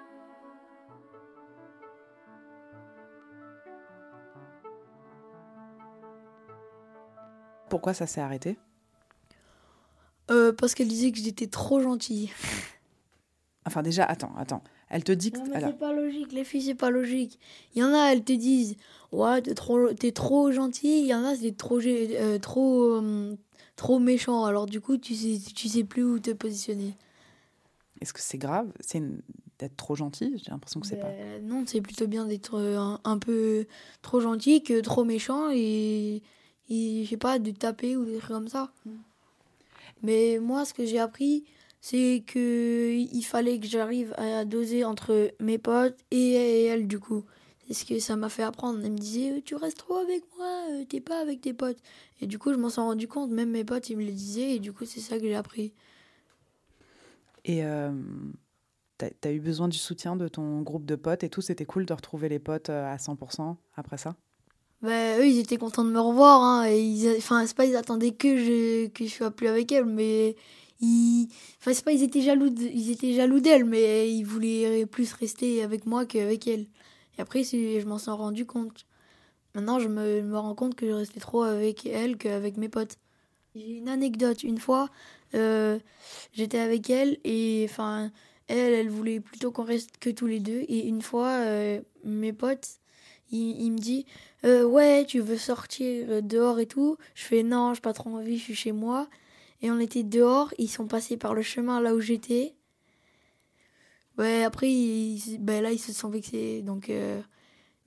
Pourquoi 7.70 7.94
ça 7.94 8.08
s'est 8.08 8.22
arrêté 8.22 8.58
euh, 10.30 10.54
Parce 10.54 10.76
qu'elle 10.76 10.88
disait 10.88 11.12
que 11.12 11.18
j'étais 11.18 11.48
trop 11.48 11.82
gentille. 11.82 12.32
Enfin 13.66 13.82
déjà, 13.82 14.06
attends, 14.06 14.34
attends. 14.38 14.64
Elle 14.92 15.06
te 15.06 15.14
dit 15.14 15.32
que. 15.32 15.40
Non, 15.40 15.46
mais 15.48 15.62
c'est 15.62 15.80
pas 15.80 15.94
logique, 15.94 16.34
les 16.34 16.44
filles, 16.44 16.64
c'est 16.64 16.76
pas 16.76 16.90
logique. 16.90 17.40
Il 17.74 17.80
y 17.82 17.84
en 17.84 17.94
a, 17.94 18.12
elles 18.12 18.26
te 18.26 18.34
disent 18.34 18.76
Ouais, 19.14 19.42
t'es 19.42 19.54
trop, 19.54 19.88
es 19.88 20.12
trop 20.12 20.52
gentil. 20.52 21.00
Il 21.00 21.08
y 21.08 21.16
en 21.16 21.24
a, 21.24 21.34
c'est 21.34 21.56
trop, 21.56 21.80
euh, 21.80 22.38
trop, 22.40 22.98
euh, 22.98 23.36
trop 23.78 24.00
méchant. 24.00 24.44
Alors 24.44 24.66
du 24.66 24.82
coup, 24.82 24.98
tu 24.98 25.16
sais, 25.16 25.40
tu 25.56 25.70
sais 25.70 25.86
plus 25.86 26.04
où 26.04 26.20
te 26.20 26.32
positionner. 26.32 26.94
Est-ce 28.02 28.12
que 28.12 28.20
c'est 28.20 28.38
grave? 28.38 28.70
C'est 28.82 29.02
d'être 29.60 29.78
trop 29.78 29.96
gentil 29.96 30.34
J'ai 30.44 30.52
l'impression 30.52 30.82
que 30.82 30.88
c'est 30.88 30.98
pas. 30.98 31.08
Ben, 31.08 31.48
non, 31.48 31.64
c'est 31.66 31.82
plutôt 31.82 32.08
bien 32.08 32.26
d'être 32.26 32.60
un, 32.60 33.00
un, 33.06 33.18
peu 33.18 33.68
trop 34.02 34.20
gentil 34.20 34.62
que 34.62 34.82
trop 34.82 35.06
méchant 35.06 35.50
et, 35.54 36.22
et 36.70 37.06
je 37.06 37.10
sais 37.10 37.18
pas, 37.18 37.40
de 37.40 37.52
taper 37.52 37.96
ou 37.96 38.04
des 38.04 38.18
trucs 38.18 38.32
comme 38.32 38.50
ça. 38.50 38.74
Mm. 38.86 38.92
Mais 40.04 40.40
moi, 40.42 40.66
ce 40.66 40.74
que 40.74 40.86
j'ai 40.86 41.00
appris, 41.00 41.46
c'est 41.82 42.24
que 42.26 42.94
il 42.94 43.24
fallait 43.24 43.60
que 43.60 43.66
j'arrive 43.66 44.14
à 44.18 44.46
doser 44.46 44.86
entre 44.86 45.32
mes 45.40 45.58
potes 45.58 45.98
et 46.12 46.66
elle 46.66 46.88
du 46.88 47.00
coup. 47.00 47.26
C'est 47.68 47.74
ce 47.74 47.86
que 47.86 48.00
ça 48.00 48.16
m'a 48.16 48.30
fait 48.30 48.44
apprendre. 48.44 48.80
Elle 48.84 48.92
me 48.92 48.98
disait 48.98 49.32
euh, 49.32 49.42
tu 49.44 49.56
restes 49.56 49.78
trop 49.78 49.96
avec 49.96 50.24
moi, 50.38 50.66
euh, 50.72 50.86
t'es 50.86 51.02
pas 51.02 51.20
avec 51.20 51.42
tes 51.42 51.54
potes. 51.54 51.80
Et 52.22 52.28
du 52.28 52.38
coup 52.38 52.54
je 52.54 52.58
m'en 52.58 52.70
suis 52.70 52.82
rendu 52.82 53.08
compte, 53.08 53.32
même 53.32 53.50
mes 53.50 53.64
potes 53.64 53.90
ils 53.90 53.98
me 53.98 54.04
le 54.04 54.12
disaient 54.12 54.56
et 54.56 54.60
du 54.60 54.72
coup 54.74 54.86
c'est 54.86 55.00
ça 55.00 55.18
que 55.18 55.24
j'ai 55.24 55.36
appris. 55.36 55.74
Et 57.46 57.66
euh, 57.66 57.92
t'as 59.00 59.10
as 59.24 59.32
eu 59.32 59.40
besoin 59.40 59.68
du 59.68 59.80
soutien 59.80 60.16
de 60.16 60.28
ton 60.28 60.62
groupe 60.62 60.86
de 60.86 60.96
potes 60.96 61.24
et 61.24 61.30
tout, 61.30 61.42
c'était 61.42 61.66
cool 61.66 61.88
de 61.88 61.94
retrouver 61.94 62.30
les 62.30 62.38
potes 62.38 62.70
à 62.70 62.98
100% 62.98 63.58
après 63.76 63.98
ça? 63.98 64.16
Bah, 64.84 65.20
eux, 65.20 65.28
ils 65.28 65.40
étaient 65.40 65.58
contents 65.58 65.84
de 65.84 65.92
me 65.92 66.00
revoir. 66.00 66.42
Hein, 66.42 66.66
et 66.68 66.82
ils, 66.82 67.18
enfin, 67.18 67.46
c'est 67.46 67.56
pas 67.56 67.66
ils 67.66 67.76
attendaient 67.76 68.14
que 68.14 68.38
je 68.38 68.88
que 68.88 69.06
je 69.06 69.12
sois 69.12 69.32
plus 69.32 69.48
avec 69.48 69.72
elle, 69.72 69.86
mais 69.86 70.36
ils, 70.82 71.28
enfin, 71.60 71.74
c'est 71.74 71.86
pas 71.86 71.92
ils 71.92 72.04
étaient 72.04 72.22
jaloux, 72.22 72.54
ils 72.60 72.92
étaient 72.92 73.14
jaloux 73.14 73.40
d'elle, 73.40 73.66
mais 73.66 74.12
ils 74.12 74.24
voulaient 74.24 74.86
plus 74.86 75.14
rester 75.14 75.64
avec 75.64 75.86
moi 75.86 76.06
qu'avec 76.06 76.48
elle. 76.48 76.68
Et 77.18 77.22
après, 77.22 77.44
je 77.44 77.86
m'en 77.86 77.98
suis 77.98 78.12
rendu 78.12 78.46
compte. 78.46 78.86
Maintenant, 79.56 79.80
je 79.80 79.90
me, 79.90 80.38
rends 80.38 80.56
compte 80.56 80.76
que 80.76 80.88
je 80.88 80.94
restais 80.94 81.20
trop 81.20 81.44
avec 81.44 81.86
elle 81.86 82.18
qu'avec 82.18 82.58
mes 82.58 82.70
potes. 82.70 82.98
J'ai 83.56 83.78
une 83.78 83.90
anecdote. 83.90 84.44
Une 84.44 84.60
fois, 84.60 84.90
euh, 85.36 85.78
j'étais 86.34 86.60
avec 86.60 86.90
elle 86.90 87.18
et 87.26 87.68
enfin, 87.70 88.12
elle, 88.48 88.74
elle 88.74 88.90
voulait 88.90 89.20
plutôt 89.20 89.52
qu'on 89.52 89.64
reste 89.64 89.98
que 90.00 90.10
tous 90.10 90.28
les 90.28 90.40
deux. 90.40 90.64
Et 90.70 90.88
une 90.88 91.02
fois, 91.02 91.30
euh, 91.42 91.82
mes 92.06 92.32
potes, 92.32 92.80
il 93.32 93.72
me 93.72 93.78
dit 93.78 94.06
euh, 94.46 94.64
Ouais, 94.64 95.06
tu 95.06 95.20
veux 95.20 95.38
sortir 95.38 96.24
dehors 96.24 96.60
et 96.60 96.66
tout 96.66 96.98
Je 97.14 97.24
fais 97.26 97.44
Non, 97.44 97.74
j'ai 97.74 97.82
pas 97.82 97.94
trop 97.94 98.10
envie, 98.12 98.38
je 98.38 98.44
suis 98.44 98.56
chez 98.56 98.72
moi. 98.72 99.10
Et 99.62 99.70
on 99.70 99.80
était 99.80 100.04
dehors, 100.04 100.54
ils 100.58 100.70
sont 100.70 100.88
passés 100.88 101.18
par 101.18 101.34
le 101.34 101.42
chemin 101.42 101.82
là 101.82 101.94
où 101.94 102.00
j'étais. 102.00 102.56
Ouais, 104.18 104.44
après, 104.44 104.68
ben 105.40 105.64
là, 105.64 105.72
ils 105.72 105.80
se 105.80 105.94
sont 105.94 106.10
vexés. 106.10 106.62
Donc, 106.62 106.90
euh, 106.90 107.22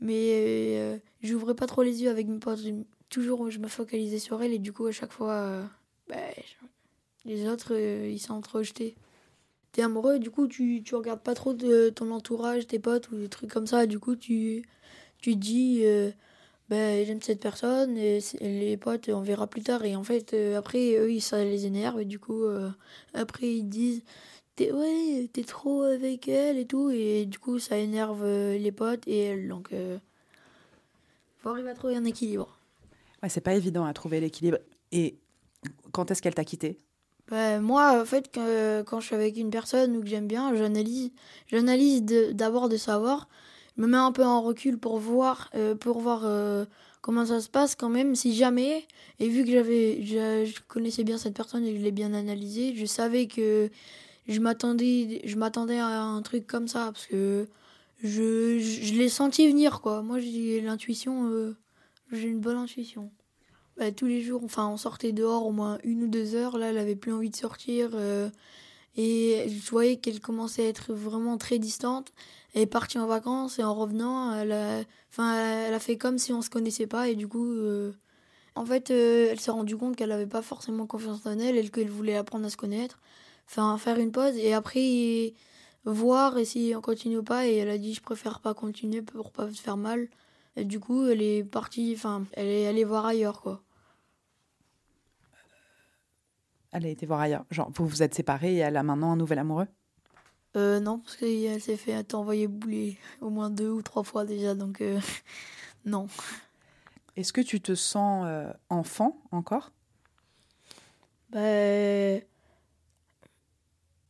mais 0.01 0.79
euh, 0.79 0.99
j'ouvrais 1.23 1.55
pas 1.55 1.67
trop 1.67 1.83
les 1.83 2.03
yeux 2.03 2.11
avec 2.11 2.29
mes 2.29 2.39
potes. 2.39 2.61
Toujours, 3.09 3.51
je 3.51 3.59
me 3.59 3.69
focalisais 3.69 4.19
sur 4.19 4.43
elle 4.43 4.53
et 4.53 4.59
du 4.59 4.73
coup, 4.73 4.87
à 4.87 4.93
chaque 4.93 5.13
fois, 5.13 5.33
euh, 5.33 5.65
ben, 6.09 6.33
les 7.25 7.47
autres, 7.49 7.77
ils 7.77 8.19
sont 8.19 8.41
rejetés. 8.41 8.97
T'es 9.73 9.83
amoureux, 9.83 10.19
du 10.19 10.31
coup, 10.31 10.47
tu, 10.47 10.83
tu 10.85 10.95
regardes 10.95 11.23
pas 11.23 11.35
trop 11.35 11.55
ton 11.55 12.11
entourage, 12.13 12.67
tes 12.67 12.79
potes 12.79 13.11
ou 13.11 13.17
des 13.17 13.29
trucs 13.29 13.51
comme 13.51 13.67
ça. 13.67 13.87
Du 13.87 13.99
coup, 13.99 14.15
tu, 14.15 14.65
tu 15.19 15.35
dis 15.37 15.85
ben, 16.70 17.05
j'aime 17.05 17.20
cette 17.20 17.40
personne 17.40 17.96
et 17.98 18.20
les 18.40 18.77
potes 18.77 19.09
on 19.11 19.20
verra 19.20 19.46
plus 19.46 19.62
tard. 19.62 19.85
Et 19.85 19.96
en 19.96 20.05
fait 20.05 20.33
euh, 20.33 20.59
après 20.59 20.96
eux 20.96 21.20
ça 21.20 21.44
les 21.44 21.66
énerve 21.66 22.00
et 22.00 22.05
du 22.05 22.18
coup 22.18 22.44
euh, 22.44 22.70
après 23.12 23.48
ils 23.48 23.68
disent 23.68 24.03
t'es 24.57 24.72
ouais 24.72 25.29
t'es 25.33 25.44
trop 25.44 25.83
avec 25.83 26.27
elle 26.27 26.57
et 26.59 26.66
tout. 26.66 26.90
Et 26.90 27.27
du 27.27 27.38
coup 27.38 27.59
ça 27.59 27.77
énerve 27.77 28.22
euh, 28.22 28.57
les 28.57 28.72
potes 28.72 29.07
et 29.07 29.18
elle 29.24 29.48
donc 29.48 29.70
faut 31.38 31.50
arriver 31.50 31.70
à 31.70 31.74
trouver 31.74 31.96
un 31.96 32.05
équilibre. 32.05 32.59
Ouais 33.22 33.29
c'est 33.29 33.42
pas 33.42 33.55
évident 33.55 33.85
à 33.85 33.92
trouver 33.92 34.20
l'équilibre. 34.20 34.59
Et 34.90 35.18
quand 35.92 36.11
est-ce 36.11 36.22
qu'elle 36.22 36.35
t'a 36.35 36.44
quitté? 36.44 36.79
Ben, 37.29 37.61
moi 37.61 38.00
en 38.00 38.05
fait 38.07 38.31
quand, 38.33 38.85
quand 38.87 39.00
je 39.00 39.07
suis 39.07 39.14
avec 39.14 39.37
une 39.37 39.50
personne 39.50 39.96
ou 39.96 40.00
que 40.00 40.09
j'aime 40.09 40.29
bien 40.29 40.55
j'analyse 40.55 41.11
j'analyse 41.46 42.03
d'abord 42.05 42.70
de 42.70 42.77
savoir 42.79 43.29
me 43.77 43.87
mets 43.87 43.97
un 43.97 44.13
peu 44.13 44.25
en 44.25 44.43
recul 44.43 44.79
pour 44.79 44.99
voir, 44.99 45.51
euh, 45.55 45.75
pour 45.75 45.99
voir 46.01 46.23
euh, 46.25 46.65
comment 47.01 47.27
ça 47.27 47.41
se 47.41 47.49
passe 47.49 47.75
quand 47.75 47.89
même, 47.89 48.15
si 48.15 48.35
jamais. 48.35 48.87
Et 49.21 49.29
vu 49.29 49.45
que 49.45 49.51
j'avais, 49.51 50.03
je, 50.05 50.61
connaissais 50.69 51.05
bien 51.05 51.19
cette 51.19 51.35
personne 51.35 51.65
et 51.65 51.73
que 51.73 51.79
je 51.79 51.85
l'ai 51.85 51.93
bien 51.93 52.15
analysée, 52.15 52.75
je 52.77 52.87
savais 52.87 53.27
que 53.27 53.71
je 54.29 54.41
m'attendais, 54.41 55.21
je 55.25 55.37
m'attendais 55.37 55.79
à 55.79 56.03
un 56.03 56.23
truc 56.23 56.47
comme 56.47 56.69
ça 56.69 56.91
parce 56.93 57.07
que 57.07 57.47
je, 58.03 58.59
je, 58.59 58.95
l'ai 58.95 59.09
senti 59.09 59.49
venir 59.49 59.81
quoi. 59.81 60.03
Moi 60.03 60.19
j'ai 60.21 60.61
l'intuition, 60.61 61.29
euh, 61.29 61.57
j'ai 62.13 62.29
une 62.29 62.41
bonne 62.41 62.57
intuition. 62.57 63.11
Bah, 63.77 63.91
tous 63.91 64.07
les 64.07 64.23
jours, 64.23 64.43
enfin 64.45 64.69
on 64.69 64.77
sortait 64.77 65.13
dehors 65.13 65.47
au 65.47 65.53
moins 65.53 65.79
une 65.83 66.05
ou 66.05 66.09
deux 66.09 66.37
heures. 66.37 66.59
Là, 66.59 66.71
elle 66.71 66.79
avait 66.79 66.95
plus 66.95 67.13
envie 67.13 67.31
de 67.31 67.37
sortir. 67.37 67.91
Et 68.96 69.46
je 69.48 69.70
voyais 69.70 69.96
qu'elle 69.96 70.20
commençait 70.20 70.66
à 70.66 70.68
être 70.68 70.92
vraiment 70.94 71.37
très 71.38 71.59
distante. 71.59 72.12
Elle 72.54 72.62
est 72.62 72.66
partie 72.66 72.98
en 72.98 73.07
vacances 73.07 73.59
et 73.59 73.64
en 73.64 73.74
revenant, 73.74 74.33
elle 74.35 74.52
a, 74.52 74.80
elle 75.18 75.74
a 75.74 75.78
fait 75.80 75.96
comme 75.98 76.18
si 76.18 76.33
on 76.33 76.42
se 76.42 76.50
connaissait 76.50 76.87
pas 76.87 77.09
et 77.09 77.16
du 77.16 77.26
coup, 77.28 77.52
euh, 77.52 77.92
en 78.54 78.64
fait, 78.64 78.90
euh, 78.90 79.28
elle 79.30 79.40
s'est 79.40 79.50
rendue 79.50 79.76
compte 79.76 79.96
qu'elle 79.96 80.12
avait 80.12 80.26
pas 80.26 80.42
forcément 80.42 80.87
confiance 80.87 81.26
en 81.26 81.38
elle 81.38 81.59
et 81.59 81.68
qu'elle 81.68 81.90
voulait 81.90 82.16
apprendre 82.16 82.46
à 82.46 82.50
se 82.50 82.57
connaître, 82.57 83.00
enfin, 83.48 83.76
faire 83.78 83.98
une 83.98 84.12
pause 84.12 84.37
et 84.37 84.54
après 84.54 85.35
voir 85.85 86.38
et 86.38 86.44
si 86.44 86.74
on 86.76 86.80
continue 86.80 87.18
ou 87.18 87.22
pas 87.22 87.46
et 87.46 87.57
elle 87.57 87.68
a 87.68 87.78
dit 87.78 87.94
je 87.94 88.00
préfère 88.02 88.40
pas 88.40 88.54
continuer 88.54 89.02
pour 89.02 89.33
pas 89.33 89.50
se 89.50 89.61
faire 89.61 89.76
mal 89.76 90.09
et 90.57 90.64
du 90.64 90.80
coup 90.80 91.07
elle 91.07 91.22
est 91.22 91.44
partie, 91.44 91.94
enfin, 91.96 92.24
elle 92.33 92.46
est 92.48 92.66
allée 92.68 92.85
voir 92.85 93.07
ailleurs 93.07 93.42
quoi. 93.42 93.63
Elle 96.75 96.87
a 96.87 96.89
été 96.89 97.07
voir 97.07 97.21
ailleurs. 97.21 97.45
Genre, 97.53 97.71
vous 97.73 97.87
vous 97.87 98.03
êtes 98.03 98.15
séparés 98.15 98.55
et 98.57 98.59
elle 98.59 98.77
a 98.77 98.83
maintenant 98.83 99.13
un 99.13 99.17
nouvel 99.17 99.39
amoureux? 99.39 99.69
Euh, 100.57 100.81
non, 100.81 100.99
parce 100.99 101.17
qu'elle 101.17 101.61
s'est 101.61 101.77
fait 101.77 102.15
envoyer 102.15 102.49
bouler 102.49 102.99
au 103.21 103.31
moins 103.31 103.49
deux 103.49 103.71
ou 103.71 103.81
trois 103.81 104.03
fois 104.03 104.25
déjà, 104.25 104.57
donc 104.57 104.81
euh, 104.81 104.99
non. 105.85 106.09
Est-ce 107.17 107.33
que 107.33 107.41
tu 107.41 107.61
te 107.61 107.77
sens 107.77 108.25
euh, 108.27 108.53
enfant 108.71 109.17
encore? 109.31 109.71
Ben. 111.31 112.21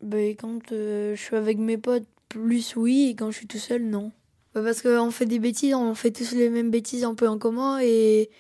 Ben, 0.01 0.35
quand 0.35 0.71
je 0.71 1.15
suis 1.17 1.37
avec 1.37 1.59
mes 1.59 1.77
potes, 1.77 2.09
plus 2.31 2.77
oui, 2.77 3.11
et 3.11 3.15
quand 3.15 3.31
je 3.31 3.37
suis 3.39 3.47
tout 3.47 3.59
seul, 3.59 3.85
non. 3.85 4.11
Ben, 4.55 4.63
parce 4.63 4.83
qu'on 4.83 5.11
fait 5.11 5.27
des 5.27 5.39
bêtises, 5.39 5.75
on 5.75 5.95
fait 5.95 6.13
tous 6.13 6.33
les 6.33 6.49
mêmes 6.49 6.71
bêtises 6.71 7.05
un 7.05 7.15
peu 7.15 7.29
en 7.29 7.39
commun, 7.39 7.81
et, 7.83 8.31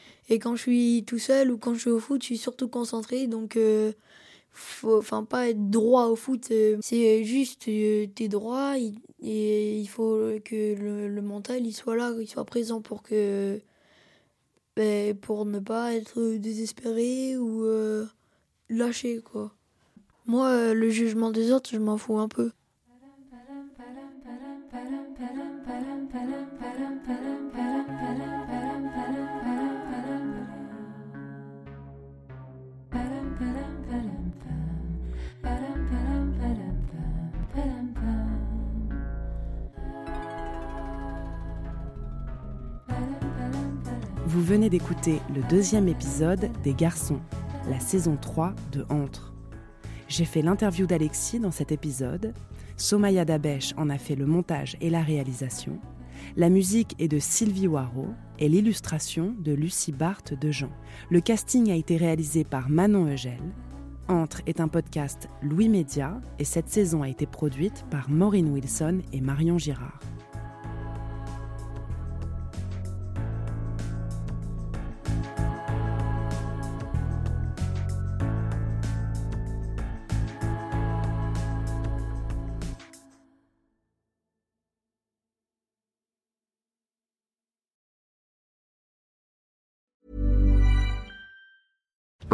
quand 0.41 0.57
je 0.57 0.63
suis 0.63 1.05
tout 1.07 1.19
seul 1.19 1.51
ou 1.51 1.59
quand 1.59 1.75
je 1.75 1.81
suis 1.81 1.91
au 1.91 1.99
foot, 1.99 2.23
je 2.23 2.27
suis 2.27 2.39
surtout 2.39 2.69
concentré, 2.69 3.27
donc 3.27 3.57
faut 4.55 4.99
enfin 4.99 5.25
pas 5.25 5.49
être 5.51 5.71
droit 5.71 6.07
au 6.07 6.17
foot 6.17 6.49
euh, 6.53 6.79
c'est 6.81 7.25
juste 7.25 7.67
euh, 7.69 8.07
t'es 8.15 8.29
droit 8.29 8.75
et 8.79 9.81
il 9.81 9.87
faut 9.89 10.31
que 10.45 10.75
le, 10.77 11.23
mental 11.23 11.67
il 11.67 11.73
soit 11.73 11.97
là 11.97 12.13
il 12.21 12.29
soit 12.29 12.45
présent 12.45 12.81
pour 12.81 13.03
que 13.03 13.61
ben, 14.77 15.17
pour 15.17 15.45
ne 15.45 15.59
pas 15.59 15.95
être 15.95 16.37
désespéré 16.37 17.37
ou 17.37 17.65
euh, 17.65 18.07
lâché 18.69 19.21
quoi. 19.21 19.53
Moi 20.27 20.73
le 20.73 20.89
jugement 20.89 21.31
des 21.31 21.51
autres 21.51 21.71
je 21.73 21.79
m'en 21.79 21.99
fous 21.99 22.19
un 22.19 22.29
peu 22.29 22.53
venez 44.55 44.71
d'écouter 44.71 45.19
le 45.35 45.43
deuxième 45.51 45.89
épisode 45.89 46.49
des 46.63 46.75
Garçons, 46.75 47.19
la 47.69 47.81
saison 47.81 48.17
3 48.17 48.55
de 48.71 48.87
Entre. 48.89 49.35
J'ai 50.07 50.25
fait 50.25 50.43
l'interview 50.43 50.87
d'Alexis 50.87 51.41
dans 51.41 51.51
cet 51.51 51.73
épisode. 51.73 52.33
Somaya 52.77 53.25
Dabesh 53.25 53.75
en 53.77 53.91
a 53.91 53.99
fait 53.99 54.15
le 54.15 54.27
montage 54.27 54.77
et 54.81 54.91
la 54.91 55.03
réalisation. 55.03 55.81
La 56.37 56.51
musique 56.51 56.95
est 57.01 57.09
de 57.09 57.19
Sylvie 57.19 57.67
Waro 57.67 58.07
et 58.39 58.49
l'illustration 58.49 59.35
de 59.41 59.53
Lucie 59.53 59.91
Barthes 59.91 60.39
de 60.39 60.53
Jean. 60.53 60.71
Le 61.11 61.21
casting 61.21 61.73
a 61.73 61.75
été 61.75 61.97
réalisé 61.97 62.45
par 62.45 62.71
Manon 62.71 63.09
Eugel. 63.09 63.43
Entre 64.07 64.41
est 64.47 64.61
un 64.61 64.69
podcast 64.69 65.29
Louis 65.43 65.69
Média 65.69 66.21
et 66.39 66.45
cette 66.45 66.69
saison 66.69 67.03
a 67.03 67.09
été 67.09 67.27
produite 67.27 67.85
par 67.91 68.09
Maureen 68.09 68.53
Wilson 68.53 69.01
et 69.13 69.21
Marion 69.21 69.59
Girard. 69.59 69.99